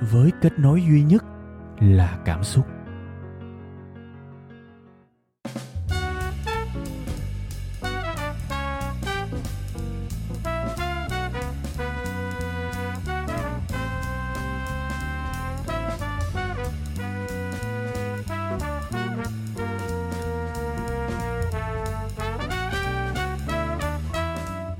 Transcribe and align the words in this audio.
với 0.00 0.30
kết 0.40 0.58
nối 0.58 0.82
duy 0.82 1.02
nhất 1.02 1.24
là 1.80 2.18
cảm 2.24 2.44
xúc 2.44 2.66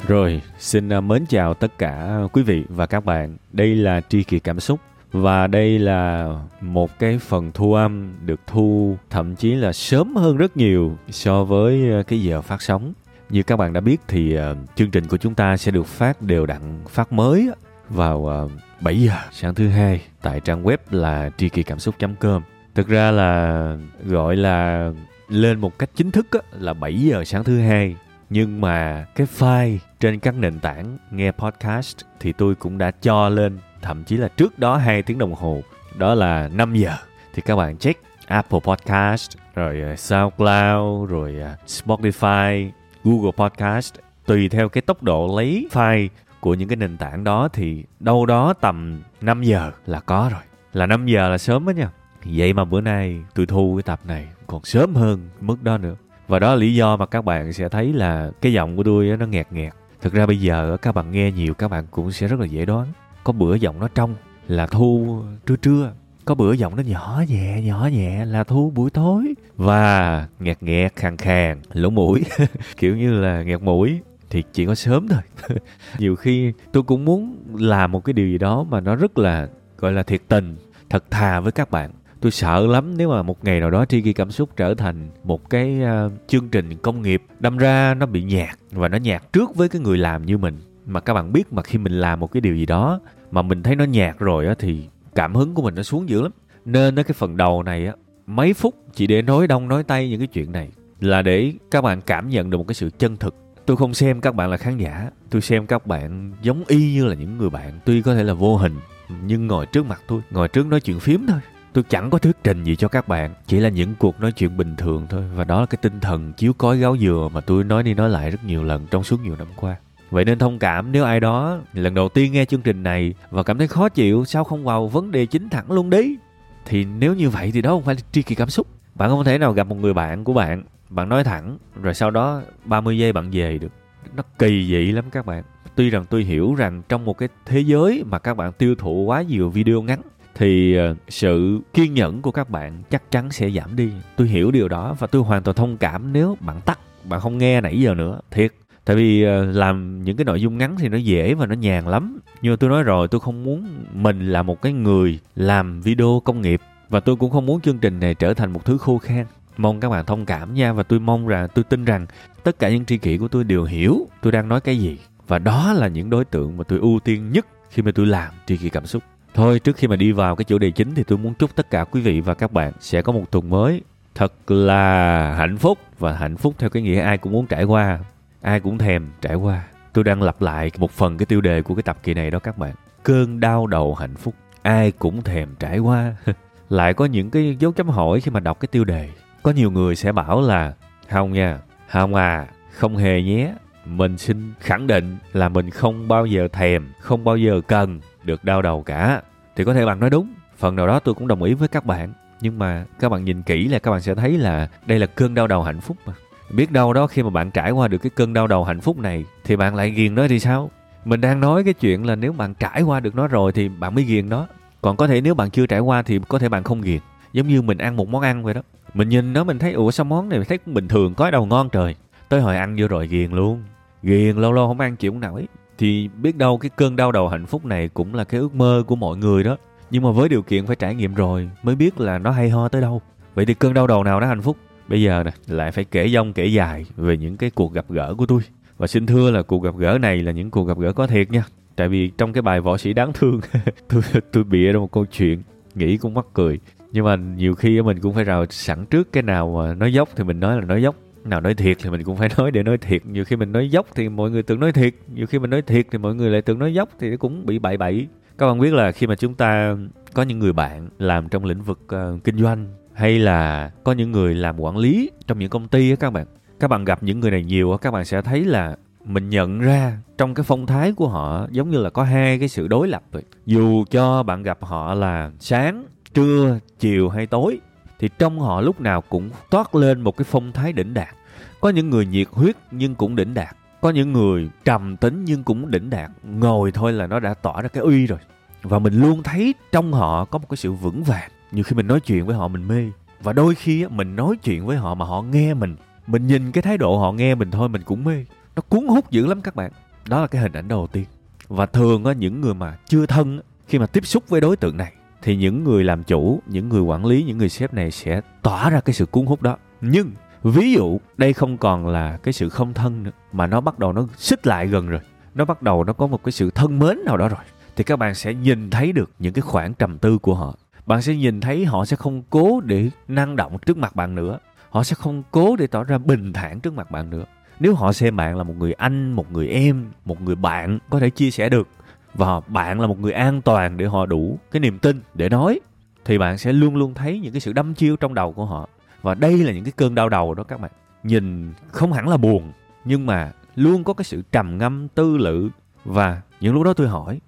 Rồi, 0.09 0.43
xin 0.59 0.89
à, 0.89 1.01
mến 1.01 1.27
chào 1.27 1.55
tất 1.55 1.79
cả 1.79 2.19
quý 2.33 2.43
vị 2.43 2.65
và 2.69 2.87
các 2.87 3.05
bạn. 3.05 3.37
Đây 3.53 3.75
là 3.75 4.01
Tri 4.01 4.23
Kỳ 4.23 4.39
Cảm 4.39 4.61
Xúc 4.61 4.81
và 5.13 5.47
đây 5.47 5.79
là 5.79 6.29
một 6.61 6.99
cái 6.99 7.19
phần 7.19 7.53
thu 7.53 7.75
âm 7.75 8.13
được 8.27 8.41
thu 8.47 8.97
thậm 9.11 9.37
chí 9.37 9.55
là 9.55 9.73
sớm 9.73 10.17
hơn 10.17 10.37
rất 10.37 10.57
nhiều 10.57 10.97
so 11.11 11.45
với 11.45 11.91
ờ, 11.91 12.03
cái 12.03 12.23
giờ 12.23 12.43
phát 12.43 12.63
sóng. 12.63 12.93
Như 13.31 13.43
các 13.43 13.57
bạn 13.57 13.73
đã 13.73 13.81
biết 13.81 14.01
thì 14.09 14.39
uh, 14.39 14.43
chương 14.77 14.91
trình 14.91 15.07
của 15.07 15.17
chúng 15.17 15.35
ta 15.35 15.57
sẽ 15.57 15.71
được 15.71 15.87
phát 15.87 16.23
đều 16.23 16.47
đặn 16.47 16.61
phát 16.89 17.13
mới 17.13 17.51
vào 17.89 18.27
ờ, 18.27 18.45
uh, 18.45 18.51
7 18.81 19.01
giờ 19.01 19.15
sáng 19.33 19.55
thứ 19.55 19.69
hai 19.69 20.03
tại 20.23 20.41
trang 20.41 20.65
web 20.65 20.77
là 20.91 21.31
tri 21.37 21.49
kỳ 21.49 21.63
cảm 21.63 21.79
xúc.com. 21.79 22.43
Thực 22.75 22.89
ra 22.89 23.11
là 23.11 23.77
gọi 24.05 24.37
là 24.37 24.91
lên 25.29 25.61
một 25.61 25.79
cách 25.79 25.91
chính 25.95 26.11
thức 26.11 26.27
á, 26.31 26.41
là 26.61 26.75
7 26.75 26.95
giờ 26.95 27.25
sáng 27.25 27.45
thứ 27.45 27.61
hai 27.61 27.97
nhưng 28.31 28.61
mà 28.61 29.07
cái 29.15 29.27
file 29.39 29.79
trên 30.01 30.19
các 30.19 30.35
nền 30.35 30.61
tảng 30.61 30.99
nghe 31.11 31.31
podcast 31.31 31.97
thì 32.21 32.33
tôi 32.33 32.55
cũng 32.55 32.79
đã 32.79 32.91
cho 32.91 33.29
lên 33.29 33.59
thậm 33.83 34.05
chí 34.05 34.17
là 34.17 34.29
trước 34.29 34.59
đó 34.59 34.77
2 34.77 35.03
tiếng 35.03 35.19
đồng 35.19 35.35
hồ, 35.35 35.63
đó 35.99 36.15
là 36.15 36.49
5 36.49 36.75
giờ. 36.75 36.97
Thì 37.35 37.43
các 37.43 37.57
bạn 37.57 37.77
check 37.77 38.03
Apple 38.27 38.61
Podcast, 38.61 39.31
rồi 39.55 39.81
ờ, 39.81 39.97
SoundCloud, 39.97 41.11
rồi 41.11 41.37
ờ, 41.43 41.55
Spotify, 41.67 42.71
Google 43.05 43.33
Podcast. 43.37 43.95
Tùy 44.27 44.49
theo 44.49 44.69
cái 44.69 44.83
tốc 44.83 45.03
độ 45.03 45.37
lấy 45.37 45.69
file 45.73 46.09
của 46.41 46.55
những 46.55 46.69
cái 46.69 46.77
nền 46.77 46.97
tảng 46.97 47.25
đó 47.25 47.49
thì 47.53 47.85
đâu 48.01 48.27
đó 48.27 48.53
tầm 48.53 49.03
5 49.21 49.43
giờ 49.43 49.73
là 49.87 50.01
có 50.01 50.29
rồi. 50.33 50.43
Là 50.73 50.87
5 50.87 51.07
giờ 51.07 51.29
là 51.29 51.39
sớm 51.39 51.67
đó 51.67 51.71
nha. 51.71 51.91
Vậy 52.25 52.53
mà 52.53 52.65
bữa 52.65 52.81
nay 52.81 53.21
tôi 53.35 53.47
thu 53.47 53.75
cái 53.77 53.83
tập 53.83 54.01
này 54.05 54.29
còn 54.47 54.65
sớm 54.65 54.95
hơn 54.95 55.29
mức 55.41 55.63
đó 55.63 55.79
nữa. 55.79 55.95
Và 56.29 56.39
đó 56.39 56.49
là 56.49 56.55
lý 56.55 56.75
do 56.75 56.97
mà 56.97 57.07
các 57.07 57.25
bạn 57.25 57.53
sẽ 57.53 57.69
thấy 57.69 57.93
là 57.93 58.31
cái 58.41 58.53
giọng 58.53 58.77
của 58.77 58.83
tôi 58.83 59.17
nó 59.19 59.27
nghẹt 59.27 59.47
nghẹt. 59.51 59.73
Thực 60.01 60.13
ra 60.13 60.27
bây 60.27 60.41
giờ 60.41 60.77
các 60.83 60.95
bạn 60.95 61.11
nghe 61.11 61.33
nhiều, 61.33 61.55
các 61.55 61.69
bạn 61.69 61.87
cũng 61.91 62.13
sẽ 62.13 62.29
rất 62.29 62.41
là 62.41 62.47
dễ 62.47 62.65
đoán 62.65 62.87
có 63.25 63.33
bữa 63.33 63.55
giọng 63.55 63.81
nó 63.81 63.89
trong 63.95 64.15
là 64.49 64.67
thu 64.67 65.23
trưa 65.47 65.57
trưa 65.57 65.93
có 66.25 66.35
bữa 66.35 66.53
giọng 66.53 66.77
nó 66.77 66.83
nhỏ 66.83 67.23
nhẹ 67.29 67.63
nhỏ 67.63 67.89
nhẹ 67.93 68.25
là 68.25 68.45
thu 68.45 68.73
buổi 68.75 68.91
tối. 68.91 69.35
Và 69.57 70.27
nghẹt 70.41 70.63
nghẹt 70.63 70.97
khàn 70.97 71.17
khàn 71.17 71.61
lỗ 71.73 71.91
mũi 71.91 72.23
kiểu 72.77 72.97
như 72.97 73.21
là 73.21 73.43
nghẹt 73.43 73.63
mũi 73.63 74.01
thì 74.31 74.43
chỉ 74.53 74.67
có 74.67 74.75
sớm 74.75 75.09
thôi. 75.09 75.21
Nhiều 75.99 76.17
khi 76.17 76.53
tôi 76.73 76.83
cũng 76.83 77.05
muốn 77.05 77.37
làm 77.59 77.93
một 77.93 78.05
cái 78.05 78.13
điều 78.13 78.29
gì 78.29 78.39
đó 78.39 78.67
mà 78.71 78.81
nó 78.81 78.97
rất 78.97 79.19
là 79.19 79.49
gọi 79.79 79.93
là 79.93 80.03
thiệt 80.03 80.21
tình 80.29 80.57
thật 80.91 81.11
thà 81.11 81.41
với 81.41 81.53
các 81.53 81.71
bạn. 81.71 81.91
Tôi 82.21 82.33
sợ 82.33 82.67
lắm 82.67 82.97
nếu 82.97 83.11
mà 83.11 83.23
một 83.23 83.45
ngày 83.45 83.61
nào 83.61 83.71
đó 83.71 83.85
tri 83.85 84.01
ghi 84.01 84.13
cảm 84.13 84.31
xúc 84.31 84.51
trở 84.57 84.75
thành 84.75 85.11
một 85.25 85.51
cái 85.51 85.81
uh, 86.07 86.13
chương 86.27 86.49
trình 86.49 86.77
công 86.77 87.03
nghiệp 87.03 87.23
đâm 87.41 87.59
ra 87.59 87.95
nó 87.95 88.07
bị 88.07 88.23
nhạt 88.23 88.57
và 88.71 88.89
nó 88.89 88.99
nhạt 88.99 89.33
trước 89.33 89.57
với 89.57 89.69
cái 89.69 89.83
người 89.83 89.99
làm 89.99 90.27
như 90.27 90.39
mình 90.39 90.59
mà 90.91 91.01
các 91.01 91.15
bạn 91.15 91.33
biết 91.33 91.53
mà 91.53 91.63
khi 91.63 91.79
mình 91.79 91.93
làm 91.93 92.21
một 92.21 92.33
cái 92.33 92.41
điều 92.41 92.57
gì 92.57 92.67
đó 92.67 93.01
mà 93.31 93.43
mình 93.43 93.63
thấy 93.63 93.77
nó 93.77 93.85
nhạt 93.85 94.19
rồi 94.19 94.47
á, 94.47 94.55
thì 94.59 94.87
cảm 95.15 95.35
hứng 95.35 95.55
của 95.55 95.63
mình 95.63 95.75
nó 95.75 95.83
xuống 95.83 96.09
dữ 96.09 96.23
lắm. 96.23 96.33
Nên 96.65 96.95
cái 96.95 97.15
phần 97.15 97.37
đầu 97.37 97.63
này 97.63 97.87
á, 97.87 97.93
mấy 98.27 98.55
phút 98.55 98.75
chỉ 98.95 99.07
để 99.07 99.23
nói 99.23 99.47
đông, 99.47 99.69
nói 99.69 99.83
tay 99.83 100.11
những 100.11 100.19
cái 100.19 100.27
chuyện 100.27 100.53
này 100.53 100.69
là 101.01 101.23
để 101.23 101.53
các 101.71 101.81
bạn 101.81 102.01
cảm 102.01 102.29
nhận 102.29 102.51
được 102.51 102.59
một 102.59 102.69
cái 102.69 102.75
sự 102.75 102.91
chân 102.99 103.17
thực. 103.17 103.35
Tôi 103.67 103.77
không 103.77 103.95
xem 103.95 104.21
các 104.21 104.35
bạn 104.35 104.51
là 104.51 104.57
khán 104.57 104.79
giả, 104.79 105.11
tôi 105.31 105.43
xem 105.43 105.67
các 105.67 105.87
bạn 105.87 106.33
giống 106.43 106.65
y 106.67 106.93
như 106.95 107.07
là 107.07 107.15
những 107.15 107.39
người 107.39 107.51
bạn. 107.51 107.79
Tuy 107.85 108.03
có 108.03 108.15
thể 108.15 108.25
là 108.25 108.35
vô 108.35 108.57
hình, 108.57 108.77
nhưng 109.25 109.47
ngồi 109.47 109.67
trước 109.67 109.87
mặt 109.87 110.01
tôi, 110.09 110.21
ngồi 110.31 110.49
trước 110.49 110.67
nói 110.67 110.81
chuyện 110.81 111.01
phím 111.01 111.27
thôi. 111.27 111.41
Tôi 111.73 111.85
chẳng 111.89 112.11
có 112.11 112.19
thuyết 112.19 112.37
trình 112.45 112.65
gì 112.65 112.77
cho 112.77 112.89
các 112.89 113.09
bạn, 113.09 113.35
chỉ 113.47 113.61
là 113.61 113.69
những 113.69 113.95
cuộc 113.99 114.21
nói 114.21 114.33
chuyện 114.33 114.57
bình 114.57 114.77
thường 114.77 115.07
thôi. 115.11 115.23
Và 115.35 115.45
đó 115.45 115.61
là 115.61 115.67
cái 115.67 115.79
tinh 115.83 116.01
thần 116.01 116.33
chiếu 116.33 116.53
cói 116.53 116.79
gáo 116.79 116.97
dừa 116.97 117.29
mà 117.33 117.41
tôi 117.41 117.65
nói 117.65 117.83
đi 117.83 117.95
nói 117.95 118.11
lại 118.11 118.31
rất 118.31 118.45
nhiều 118.45 118.65
lần 118.65 118.87
trong 118.91 119.05
suốt 119.05 119.21
nhiều 119.23 119.37
năm 119.37 119.47
qua 119.57 119.77
vậy 120.11 120.25
nên 120.25 120.39
thông 120.39 120.59
cảm 120.59 120.93
nếu 120.93 121.05
ai 121.05 121.21
đó 121.21 121.59
lần 121.73 121.95
đầu 121.95 122.09
tiên 122.09 122.33
nghe 122.33 122.45
chương 122.45 122.63
trình 122.63 122.83
này 122.83 123.15
và 123.31 123.43
cảm 123.43 123.59
thấy 123.59 123.69
khó 123.69 123.89
chịu 123.89 124.25
sao 124.25 124.45
không 124.45 124.65
vào 124.65 124.89
vấn 124.89 125.11
đề 125.11 125.27
chính 125.27 125.49
thẳng 125.49 125.73
luôn 125.73 125.91
đi. 125.91 126.17
Thì 126.65 126.85
nếu 126.85 127.15
như 127.15 127.31
vậy 127.31 127.51
thì 127.55 127.63
đó 127.63 127.71
không 127.71 127.83
phải 127.83 127.95
là 127.95 128.01
tri 128.13 128.23
kỳ 128.23 128.35
cảm 128.35 128.51
xúc. 128.51 128.67
Bạn 128.95 129.11
không 129.11 129.25
thể 129.25 129.39
nào 129.39 129.53
gặp 129.53 129.67
một 129.67 129.77
người 129.77 129.95
bạn 129.95 130.25
của 130.25 130.33
bạn 130.33 130.63
bạn 130.91 131.09
nói 131.09 131.25
thẳng, 131.25 131.59
rồi 131.83 131.95
sau 131.95 132.11
đó 132.11 132.43
30 132.65 132.99
giây 132.99 133.13
bạn 133.13 133.31
về 133.33 133.59
được. 133.59 133.73
Nó 134.17 134.23
kỳ 134.39 134.67
dị 134.69 134.93
lắm 134.93 135.05
các 135.13 135.27
bạn. 135.27 135.45
Tuy 135.75 135.91
rằng 135.91 136.05
tôi 136.11 136.25
hiểu 136.25 136.55
rằng 136.55 136.83
trong 136.89 137.05
một 137.05 137.19
cái 137.19 137.29
thế 137.47 137.61
giới 137.61 138.05
mà 138.07 138.19
các 138.19 138.35
bạn 138.37 138.53
tiêu 138.53 138.75
thụ 138.75 139.05
quá 139.05 139.23
nhiều 139.23 139.51
video 139.51 139.83
ngắn, 139.83 140.01
thì 140.35 140.77
ờ, 140.77 140.95
sự 141.09 141.61
kiên 141.75 141.95
nhẫn 141.95 142.23
của 142.23 142.31
các 142.31 142.51
bạn 142.51 142.83
chắc 142.91 143.11
chắn 143.11 143.31
sẽ 143.31 143.51
giảm 143.51 143.77
đi. 143.77 143.93
Tôi 144.17 144.29
hiểu 144.29 144.51
điều 144.51 144.69
đó 144.69 144.97
và 144.99 145.07
tôi 145.07 145.23
hoàn 145.23 145.43
toàn 145.43 145.57
thông 145.57 145.77
cảm 145.77 146.13
nếu 146.13 146.37
bạn 146.41 146.61
tắt, 146.61 146.79
bạn 147.05 147.21
không 147.21 147.39
nghe 147.39 147.61
nãy 147.61 147.81
giờ 147.81 147.95
nữa. 147.95 148.21
Thiệt 148.31 148.60
tại 148.85 148.97
vì 148.97 149.23
ờ, 149.23 149.45
làm 149.45 150.05
những 150.05 150.17
cái 150.17 150.25
nội 150.25 150.41
dung 150.41 150.59
ngắn 150.59 150.77
thì 150.79 150.89
nó 150.89 150.97
dễ 150.97 151.35
và 151.35 151.47
nó 151.47 151.55
nhàn 151.55 151.87
lắm. 151.87 152.21
Nhưng 152.43 152.53
mà 152.53 152.57
tôi 152.57 152.71
nói 152.71 152.83
rồi 152.83 153.09
tôi 153.09 153.21
không 153.21 153.45
muốn 153.45 153.69
mình 153.95 154.33
là 154.33 154.43
một 154.43 154.63
cái 154.63 154.73
người 154.73 155.19
làm 155.37 155.81
video 155.81 156.23
công 156.25 156.43
nghiệp 156.43 156.61
và 156.89 157.01
tôi 157.01 157.17
cũng 157.17 157.31
không 157.31 157.47
muốn 157.47 157.61
chương 157.61 157.79
trình 157.79 158.01
này 158.01 158.15
trở 158.15 158.35
thành 158.35 158.53
một 158.53 158.65
thứ 158.65 158.79
khô 158.79 158.99
khan. 158.99 159.27
Mong 159.57 159.81
các 159.81 159.89
bạn 159.89 160.05
thông 160.05 160.27
cảm 160.27 160.55
nha 160.55 160.73
và 160.73 160.83
tôi 160.83 161.01
mong 161.01 161.27
rằng 161.27 161.49
tôi 161.55 161.65
tin 161.65 161.85
rằng 161.85 162.07
tất 162.45 162.59
cả 162.59 162.71
những 162.71 162.85
tri 162.85 162.99
kỷ 162.99 163.19
của 163.19 163.29
tôi 163.29 163.45
đều 163.45 163.65
hiểu 163.65 164.09
tôi 164.23 164.33
đang 164.33 164.49
nói 164.49 164.61
cái 164.61 164.79
gì. 164.79 164.99
Và 165.29 165.39
đó 165.39 165.73
là 165.73 165.89
những 165.89 166.11
đối 166.11 166.25
tượng 166.25 166.57
mà 166.57 166.65
tôi 166.65 166.79
ưu 166.79 167.01
tiên 167.05 167.33
nhất 167.33 167.47
khi 167.71 167.83
mà 167.83 167.91
tôi 167.95 168.07
làm 168.07 168.33
tri 168.47 168.57
kỷ 168.57 168.69
cảm 168.69 168.87
xúc. 168.87 169.03
Thôi 169.35 169.59
trước 169.59 169.77
khi 169.77 169.89
mà 169.89 169.97
đi 169.97 170.13
vào 170.13 170.37
cái 170.37 170.45
chủ 170.45 170.59
đề 170.59 170.71
chính 170.71 170.95
thì 170.95 171.03
tôi 171.03 171.19
muốn 171.19 171.35
chúc 171.35 171.57
tất 171.57 171.71
cả 171.71 171.85
quý 171.85 172.01
vị 172.01 172.21
và 172.21 172.35
các 172.35 172.53
bạn 172.53 172.73
sẽ 172.81 173.03
có 173.03 173.13
một 173.13 173.31
tuần 173.31 173.51
mới 173.51 173.83
thật 174.15 174.51
là 174.51 175.35
hạnh 175.35 175.57
phúc. 175.57 175.79
Và 175.99 176.13
hạnh 176.13 176.37
phúc 176.37 176.55
theo 176.59 176.71
cái 176.71 176.83
nghĩa 176.83 177.01
ai 177.01 177.19
cũng 177.19 177.33
muốn 177.33 177.47
trải 177.47 177.65
qua, 177.65 177.99
ai 178.43 178.61
cũng 178.61 178.79
thèm 178.79 179.11
trải 179.21 179.35
qua. 179.35 179.65
Tôi 179.93 180.05
đang 180.05 180.23
lặp 180.23 180.43
lại 180.43 180.71
một 180.79 180.91
phần 180.91 181.19
cái 181.19 181.27
tiêu 181.27 181.41
đề 181.41 181.63
của 181.63 181.75
cái 181.75 181.83
tập 181.83 181.99
kỳ 182.03 182.15
này 182.15 182.31
đó 182.31 182.39
các 182.39 182.59
bạn. 182.59 182.75
Cơn 183.03 183.41
đau 183.41 183.67
đầu 183.67 183.95
hạnh 183.95 184.17
phúc, 184.17 184.35
ai 184.63 184.93
cũng 184.93 185.23
thèm 185.23 185.55
trải 185.59 185.79
qua. 185.79 186.15
Lại 186.69 186.95
có 186.95 187.05
những 187.05 187.31
cái 187.31 187.57
dấu 187.59 187.73
chấm 187.73 187.89
hỏi 187.89 188.21
khi 188.21 188.31
mà 188.31 188.41
đọc 188.41 188.61
cái 188.61 188.69
tiêu 188.73 188.85
đề. 188.85 189.09
Có 189.43 189.51
nhiều 189.51 189.71
người 189.71 189.97
sẽ 189.97 190.13
bảo 190.13 190.41
là 190.41 190.75
không 191.09 191.33
nha, 191.33 191.59
không 191.89 192.15
à, 192.15 192.47
không 192.73 192.97
hề 192.97 193.23
nhé. 193.23 193.55
Mình 193.85 194.19
xin 194.19 194.53
khẳng 194.61 194.87
định 194.87 195.19
là 195.33 195.49
mình 195.49 195.71
không 195.71 196.09
bao 196.09 196.27
giờ 196.27 196.49
thèm, 196.53 196.89
không 197.01 197.25
bao 197.25 197.37
giờ 197.37 197.61
cần 197.67 198.01
được 198.23 198.45
đau 198.45 198.63
đầu 198.63 198.83
cả 198.83 199.23
thì 199.57 199.65
có 199.65 199.75
thể 199.75 199.87
bạn 199.87 200.01
nói 200.01 200.11
đúng 200.11 200.35
phần 200.57 200.77
nào 200.77 200.87
đó 200.87 201.01
tôi 201.01 201.15
cũng 201.15 201.29
đồng 201.29 201.43
ý 201.43 201.55
với 201.55 201.69
các 201.69 201.85
bạn 201.87 202.13
nhưng 202.41 202.59
mà 202.59 202.85
các 203.01 203.09
bạn 203.09 203.25
nhìn 203.25 203.43
kỹ 203.43 203.69
là 203.69 203.79
các 203.79 203.91
bạn 203.91 204.01
sẽ 204.01 204.15
thấy 204.15 204.39
là 204.39 204.69
đây 204.87 204.99
là 204.99 205.07
cơn 205.07 205.35
đau 205.35 205.47
đầu 205.47 205.63
hạnh 205.63 205.81
phúc 205.81 205.97
mà 206.07 206.13
biết 206.51 206.73
đâu 206.73 206.93
đó 206.93 207.07
khi 207.07 207.23
mà 207.23 207.31
bạn 207.31 207.51
trải 207.51 207.71
qua 207.71 207.89
được 207.89 207.99
cái 207.99 208.11
cơn 208.11 208.33
đau 208.33 208.47
đầu 208.47 208.65
hạnh 208.65 208.81
phúc 208.81 208.99
này, 208.99 209.25
thì 209.45 209.57
bạn 209.57 209.75
lại 209.75 209.91
ghiền 209.91 210.15
nó 210.15 210.29
thì 210.29 210.39
sao? 210.39 210.71
Mình 211.05 211.21
đang 211.21 211.41
nói 211.41 211.65
cái 211.65 211.75
chuyện 211.75 212.07
là 212.07 212.15
nếu 212.15 212.33
bạn 212.33 212.55
trải 212.55 212.83
qua 212.83 213.01
được 213.01 213.15
nó 213.15 213.29
rồi 213.29 213.53
thì 213.53 213.69
bạn 213.69 213.95
mới 213.95 214.05
ghiền 214.05 214.29
nó. 214.29 214.47
Còn 214.83 214.97
có 214.97 215.07
thể 215.07 215.21
nếu 215.21 215.35
bạn 215.35 215.51
chưa 215.51 215.67
trải 215.67 215.81
qua 215.81 216.03
thì 216.03 216.21
có 216.29 216.39
thể 216.39 216.49
bạn 216.49 216.63
không 216.63 216.81
ghiền. 216.81 217.01
Giống 217.33 217.49
như 217.49 217.63
mình 217.63 217.79
ăn 217.79 217.97
một 217.97 218.09
món 218.09 218.23
ăn 218.23 218.43
vậy 218.43 218.55
đó. 218.55 218.61
Mình 218.95 219.09
nhìn 219.09 219.33
nó, 219.33 219.45
mình 219.45 219.59
thấy, 219.59 219.73
ủa, 219.73 219.91
sao 219.91 220.05
món 220.05 220.29
này 220.29 220.45
thấy 220.45 220.59
cũng 220.59 220.75
bình 220.75 220.89
thường, 220.89 221.15
có 221.15 221.31
đầu 221.31 221.47
ngon 221.47 221.69
trời. 221.71 221.95
Tới 222.29 222.41
hồi 222.41 222.57
ăn 222.57 222.77
vô 222.79 222.89
rồi 222.89 223.09
ghiền 223.09 223.33
luôn. 223.33 223.63
Ghiền 224.03 224.37
lâu 224.37 224.53
lâu 224.53 224.69
không 224.69 224.81
ăn 224.81 224.97
chịu 224.97 225.13
không 225.13 225.21
nổi. 225.21 225.47
Thì 225.79 226.09
biết 226.09 226.37
đâu 226.37 226.59
cái 226.59 226.71
cơn 226.77 226.97
đau 226.97 227.13
đầu 227.13 227.29
hạnh 227.29 227.47
phúc 227.47 227.65
này 227.65 227.89
cũng 227.89 228.15
là 228.15 228.25
cái 228.25 228.41
ước 228.41 228.55
mơ 228.55 228.83
của 228.87 228.97
mọi 228.97 229.17
người 229.17 229.45
đó. 229.45 229.57
Nhưng 229.91 230.03
mà 230.03 230.11
với 230.11 230.29
điều 230.29 230.43
kiện 230.43 230.67
phải 230.67 230.77
trải 230.77 230.95
nghiệm 230.95 231.15
rồi, 231.15 231.51
mới 231.63 231.77
biết 231.77 232.01
là 232.01 232.19
nó 232.19 232.31
hay 232.31 232.51
ho 232.51 232.69
tới 232.69 232.83
đâu. 232.83 233.03
Vậy 233.35 233.47
thì 233.47 233.55
cơn 233.55 233.75
đau 233.75 233.87
đầu 233.87 234.05
nào 234.05 234.21
nó 234.21 234.27
hạnh 234.27 234.43
phúc? 234.43 234.57
Bây 234.91 235.03
giờ 235.03 235.23
nè 235.25 235.31
lại 235.47 235.73
phải 235.73 235.85
kể 235.85 236.09
dông 236.09 236.33
kể 236.33 236.47
dài 236.47 236.87
về 236.97 237.17
những 237.17 237.37
cái 237.37 237.51
cuộc 237.51 237.73
gặp 237.73 237.85
gỡ 237.89 238.15
của 238.19 238.27
tôi. 238.27 238.41
Và 238.77 238.87
xin 238.87 239.07
thưa 239.07 239.31
là 239.31 239.43
cuộc 239.43 239.63
gặp 239.63 239.77
gỡ 239.79 239.99
này 240.01 240.23
là 240.23 240.33
những 240.33 240.51
cuộc 240.51 240.65
gặp 240.65 240.79
gỡ 240.79 240.93
có 240.93 241.07
thiệt 241.07 241.31
nha. 241.31 241.45
Tại 241.77 241.89
vì 241.89 242.11
trong 242.19 242.33
cái 242.33 242.43
bài 242.43 242.61
võ 242.61 242.77
sĩ 242.77 242.93
đáng 242.93 243.13
thương 243.13 243.41
tôi 243.89 244.03
tôi 244.33 244.45
bịa 244.45 244.73
ra 244.73 244.79
một 244.79 244.93
câu 244.93 245.07
chuyện 245.07 245.43
nghĩ 245.75 245.97
cũng 245.97 246.15
mắc 246.15 246.27
cười. 246.35 246.59
Nhưng 246.93 247.05
mà 247.05 247.17
nhiều 247.17 247.55
khi 247.55 247.83
mình 247.83 248.01
cũng 248.01 248.15
phải 248.15 248.25
rào 248.25 248.47
sẵn 248.51 248.87
trước 248.87 249.13
cái 249.13 249.23
nào 249.23 249.57
mà 249.59 249.75
nói 249.75 249.93
dốc 249.93 250.09
thì 250.17 250.25
mình 250.25 250.41
nói 250.41 250.57
là 250.57 250.65
nói 250.65 250.83
dốc. 250.83 250.95
Nào 251.25 251.41
nói 251.41 251.55
thiệt 251.55 251.77
thì 251.83 251.91
mình 251.91 252.05
cũng 252.05 252.17
phải 252.17 252.29
nói 252.39 252.51
để 252.51 252.63
nói 252.63 252.79
thiệt. 252.79 253.07
Nhiều 253.07 253.25
khi 253.25 253.37
mình 253.37 253.53
nói 253.53 253.71
dốc 253.71 253.87
thì 253.95 254.09
mọi 254.09 254.31
người 254.31 254.43
tưởng 254.43 254.61
nói 254.61 254.73
thiệt. 254.73 254.95
Nhiều 255.15 255.27
khi 255.27 255.39
mình 255.39 255.51
nói 255.51 255.63
thiệt 255.63 255.87
thì 255.91 255.99
mọi 255.99 256.15
người 256.15 256.31
lại 256.31 256.43
tưởng 256.43 256.59
nói 256.59 256.75
dốc 256.75 256.89
thì 256.99 257.17
cũng 257.17 257.47
bị 257.47 257.59
bậy 257.59 257.77
bậy 257.77 258.07
các 258.41 258.47
bạn 258.47 258.59
biết 258.59 258.73
là 258.73 258.93
khi 258.93 259.07
mà 259.07 259.15
chúng 259.15 259.35
ta 259.35 259.77
có 260.15 260.23
những 260.23 260.39
người 260.39 260.53
bạn 260.53 260.89
làm 260.99 261.29
trong 261.29 261.45
lĩnh 261.45 261.63
vực 261.63 261.81
uh, 261.85 262.25
kinh 262.25 262.39
doanh 262.39 262.67
hay 263.01 263.19
là 263.19 263.71
có 263.85 263.93
những 263.93 264.13
người 264.13 264.35
làm 264.35 264.61
quản 264.61 264.77
lý 264.77 265.11
trong 265.27 265.39
những 265.39 265.51
công 265.51 265.69
ty 265.69 265.91
á 265.91 265.97
các 265.97 266.11
bạn? 266.11 266.27
Các 266.61 266.69
bạn 266.69 266.85
gặp 266.85 267.03
những 267.03 267.21
người 267.21 267.31
này 267.31 267.45
nhiều 267.45 267.73
á, 267.73 267.79
các 267.81 267.91
bạn 267.91 268.05
sẽ 268.05 268.23
thấy 268.23 268.45
là 268.45 268.77
mình 269.05 269.29
nhận 269.29 269.61
ra 269.61 269.99
trong 270.19 270.35
cái 270.35 270.45
phong 270.45 270.67
thái 270.67 270.93
của 270.93 271.09
họ 271.09 271.47
giống 271.51 271.71
như 271.71 271.79
là 271.79 271.91
có 271.91 272.03
hai 272.03 272.39
cái 272.39 272.49
sự 272.49 272.69
đối 272.69 272.89
lập 272.89 273.03
vậy. 273.13 273.23
Dù 273.47 273.85
cho 273.91 274.23
bạn 274.23 274.43
gặp 274.43 274.59
họ 274.61 274.95
là 274.95 275.31
sáng, 275.39 275.85
trưa, 276.15 276.59
chiều 276.79 277.09
hay 277.09 277.27
tối, 277.27 277.59
thì 277.99 278.09
trong 278.19 278.41
họ 278.41 278.61
lúc 278.61 278.81
nào 278.81 279.01
cũng 279.01 279.31
toát 279.51 279.75
lên 279.75 280.01
một 280.01 280.17
cái 280.17 280.25
phong 280.31 280.53
thái 280.53 280.73
đỉnh 280.73 280.95
đạt. 280.95 281.15
Có 281.61 281.69
những 281.69 281.91
người 281.91 282.07
nhiệt 282.07 282.27
huyết 282.31 282.57
nhưng 282.71 282.95
cũng 282.95 283.17
đỉnh 283.17 283.35
đạt, 283.35 283.57
có 283.81 283.91
những 283.91 284.13
người 284.13 284.51
trầm 284.65 284.97
tính 284.97 285.25
nhưng 285.25 285.45
cũng 285.45 285.71
đỉnh 285.71 285.91
đạt. 285.91 286.11
Ngồi 286.23 286.73
thôi 286.73 286.93
là 286.93 287.07
nó 287.07 287.21
đã 287.21 287.35
tỏ 287.35 287.63
ra 287.63 287.69
cái 287.69 287.83
uy 287.83 288.07
rồi. 288.07 288.19
Và 288.63 288.79
mình 288.79 289.01
luôn 289.01 289.23
thấy 289.23 289.55
trong 289.73 289.93
họ 289.93 290.25
có 290.25 290.39
một 290.39 290.47
cái 290.49 290.57
sự 290.57 290.73
vững 290.73 291.03
vàng 291.03 291.31
nhiều 291.53 291.65
khi 291.65 291.77
mình 291.77 291.87
nói 291.87 292.01
chuyện 292.01 292.27
với 292.27 292.37
họ 292.37 292.49
mình 292.49 292.69
mê. 292.69 292.91
Và 293.23 293.33
đôi 293.33 293.55
khi 293.55 293.87
mình 293.87 294.17
nói 294.17 294.37
chuyện 294.43 294.67
với 294.67 294.77
họ 294.77 294.95
mà 294.95 295.05
họ 295.05 295.23
nghe 295.23 295.55
mình 295.55 295.77
mình 296.07 296.27
nhìn 296.27 296.53
cái 296.53 296.63
thái 296.63 296.79
độ 296.79 296.99
họ 296.99 297.13
nghe 297.13 297.35
mình 297.35 297.51
thôi 297.51 297.69
mình 297.69 297.83
cũng 297.85 298.05
mê. 298.05 298.25
Nó 298.57 298.63
cuốn 298.69 298.87
hút 298.87 299.11
dữ 299.11 299.27
lắm 299.27 299.41
các 299.41 299.57
bạn. 299.57 299.73
Đó 300.09 300.21
là 300.21 300.27
cái 300.27 300.43
hình 300.43 300.53
ảnh 300.53 300.69
đầu 300.69 300.87
tiên. 300.87 301.05
Và 301.49 301.67
thường 301.67 302.05
những 302.19 302.41
người 302.41 302.55
mà 302.55 302.77
chưa 302.87 303.07
thân 303.07 303.41
khi 303.69 303.79
mà 303.79 303.87
tiếp 303.87 304.07
xúc 304.07 304.29
với 304.29 304.41
đối 304.41 304.57
tượng 304.57 304.77
này, 304.77 304.93
thì 305.23 305.37
những 305.37 305.65
người 305.65 305.85
làm 305.85 306.03
chủ, 306.03 306.41
những 306.47 306.69
người 306.69 306.81
quản 306.81 307.07
lý, 307.07 307.23
những 307.23 307.39
người 307.39 307.49
sếp 307.49 307.75
này 307.75 307.91
sẽ 307.91 308.21
tỏa 308.43 308.71
ra 308.71 308.81
cái 308.81 308.95
sự 308.95 309.07
cuốn 309.07 309.27
hút 309.27 309.43
đó. 309.43 309.57
Nhưng, 309.81 310.11
ví 310.43 310.73
dụ, 310.73 311.01
đây 311.17 311.33
không 311.33 311.59
còn 311.59 311.87
là 311.87 312.17
cái 312.17 312.33
sự 312.33 312.49
không 312.49 312.75
thân 312.75 313.03
nữa, 313.03 313.11
mà 313.33 313.47
nó 313.47 313.61
bắt 313.61 313.79
đầu 313.79 313.93
nó 313.93 314.07
xích 314.17 314.47
lại 314.47 314.67
gần 314.67 314.89
rồi. 314.89 315.01
Nó 315.35 315.45
bắt 315.45 315.63
đầu 315.63 315.85
nó 315.85 315.93
có 315.93 316.07
một 316.07 316.25
cái 316.25 316.33
sự 316.33 316.51
thân 316.51 316.79
mến 316.79 316.99
nào 317.05 317.17
đó 317.17 317.29
rồi. 317.29 317.41
Thì 317.77 317.85
các 317.85 317.97
bạn 317.99 318.15
sẽ 318.15 318.35
nhìn 318.35 318.71
thấy 318.71 318.93
được 318.93 319.11
những 319.19 319.33
cái 319.33 319.43
khoảng 319.43 319.75
trầm 319.75 319.99
tư 319.99 320.19
của 320.19 320.35
họ 320.35 320.55
bạn 320.87 321.03
sẽ 321.03 321.15
nhìn 321.15 321.41
thấy 321.41 321.65
họ 321.65 321.85
sẽ 321.85 321.97
không 321.97 322.23
cố 322.31 322.61
để 322.61 322.91
năng 323.09 323.37
động 323.37 323.59
trước 323.67 323.77
mặt 323.77 323.97
bạn 323.97 324.15
nữa. 324.15 324.39
Họ 324.71 324.83
sẽ 324.83 324.95
không 324.95 325.23
cố 325.31 325.57
để 325.57 325.67
tỏ 325.67 325.85
ra 325.85 325.99
bình 325.99 326.33
thản 326.33 326.61
trước 326.61 326.75
mặt 326.75 326.91
bạn 326.91 327.11
nữa. 327.11 327.25
Nếu 327.61 327.75
họ 327.75 327.93
xem 327.93 328.17
bạn 328.17 328.37
là 328.37 328.45
một 328.45 328.55
người 328.59 328.73
anh, 328.73 329.13
một 329.13 329.33
người 329.33 329.49
em, 329.49 329.91
một 330.05 330.21
người 330.21 330.35
bạn, 330.35 330.79
có 330.91 331.01
thể 331.01 331.11
chia 331.11 331.31
sẻ 331.31 331.49
được. 331.49 331.69
Và 332.15 332.41
bạn 332.41 332.81
là 332.81 332.87
một 332.87 332.99
người 332.99 333.13
an 333.13 333.43
toàn 333.43 333.77
để 333.77 333.87
họ 333.87 334.07
đủ 334.07 334.39
cái 334.51 334.61
niềm 334.61 334.79
tin 334.79 335.01
để 335.15 335.29
nói, 335.29 335.61
thì 336.05 336.19
bạn 336.19 336.39
sẽ 336.39 336.53
luôn 336.53 336.77
luôn 336.77 336.95
thấy 336.95 337.21
những 337.21 337.33
cái 337.33 337.41
sự 337.41 337.53
đâm 337.53 337.75
chiêu 337.75 337.97
trong 337.97 338.15
đầu 338.15 338.33
của 338.33 338.45
họ. 338.45 338.69
Và 339.03 339.15
đây 339.15 339.39
là 339.39 339.53
những 339.53 339.65
cái 339.65 339.73
cơn 339.77 339.95
đau 339.95 340.09
đầu 340.09 340.35
đó 340.35 340.43
các 340.43 340.61
bạn. 340.61 340.71
Nhìn 341.03 341.53
không 341.69 341.93
hẳn 341.93 342.09
là 342.09 342.17
buồn, 342.17 342.53
nhưng 342.85 343.07
mà 343.07 343.33
luôn 343.55 343.85
có 343.85 343.93
cái 343.93 344.05
sự 344.05 344.23
trầm 344.33 344.59
ngâm, 344.59 344.89
tư 344.89 345.17
lự 345.17 345.49
và 345.85 346.21
những 346.41 346.55
lúc 346.55 346.63
đó 346.65 346.73
tôi 346.73 346.89
hỏi, 346.89 347.21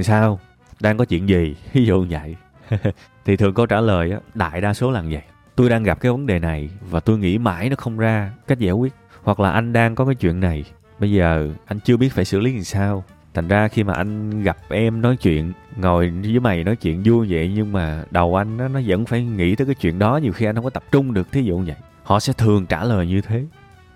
sao? 0.00 0.40
Đang 0.80 0.98
có 0.98 1.04
chuyện 1.04 1.28
gì? 1.28 1.56
Ví 1.72 1.84
dụ 1.84 2.06
vậy. 2.10 2.36
thì 3.24 3.36
thường 3.36 3.54
câu 3.54 3.66
trả 3.66 3.80
lời 3.80 4.10
á 4.10 4.18
đại 4.34 4.60
đa 4.60 4.74
số 4.74 4.90
là 4.90 5.02
vậy. 5.10 5.22
Tôi 5.56 5.68
đang 5.68 5.82
gặp 5.82 6.00
cái 6.00 6.12
vấn 6.12 6.26
đề 6.26 6.38
này 6.38 6.70
và 6.90 7.00
tôi 7.00 7.18
nghĩ 7.18 7.38
mãi 7.38 7.68
nó 7.68 7.76
không 7.76 7.98
ra 7.98 8.32
cách 8.46 8.58
giải 8.58 8.72
quyết. 8.72 8.94
Hoặc 9.22 9.40
là 9.40 9.50
anh 9.50 9.72
đang 9.72 9.94
có 9.94 10.04
cái 10.04 10.14
chuyện 10.14 10.40
này 10.40 10.64
bây 10.98 11.12
giờ 11.12 11.48
anh 11.66 11.80
chưa 11.80 11.96
biết 11.96 12.12
phải 12.12 12.24
xử 12.24 12.40
lý 12.40 12.54
làm 12.54 12.64
sao. 12.64 13.04
Thành 13.34 13.48
ra 13.48 13.68
khi 13.68 13.84
mà 13.84 13.94
anh 13.94 14.42
gặp 14.42 14.56
em 14.68 15.00
nói 15.00 15.16
chuyện 15.16 15.52
ngồi 15.76 16.10
với 16.10 16.40
mày 16.40 16.64
nói 16.64 16.76
chuyện 16.76 17.02
vui 17.04 17.26
vậy 17.30 17.52
nhưng 17.54 17.72
mà 17.72 18.04
đầu 18.10 18.36
anh 18.36 18.56
nó, 18.56 18.68
nó 18.68 18.80
vẫn 18.86 19.06
phải 19.06 19.24
nghĩ 19.24 19.56
tới 19.56 19.66
cái 19.66 19.74
chuyện 19.74 19.98
đó. 19.98 20.16
Nhiều 20.16 20.32
khi 20.32 20.46
anh 20.46 20.54
không 20.54 20.64
có 20.64 20.70
tập 20.70 20.84
trung 20.92 21.14
được 21.14 21.32
thí 21.32 21.42
dụ 21.42 21.58
vậy. 21.58 21.76
Họ 22.02 22.20
sẽ 22.20 22.32
thường 22.32 22.66
trả 22.66 22.84
lời 22.84 23.06
như 23.06 23.20
thế. 23.20 23.44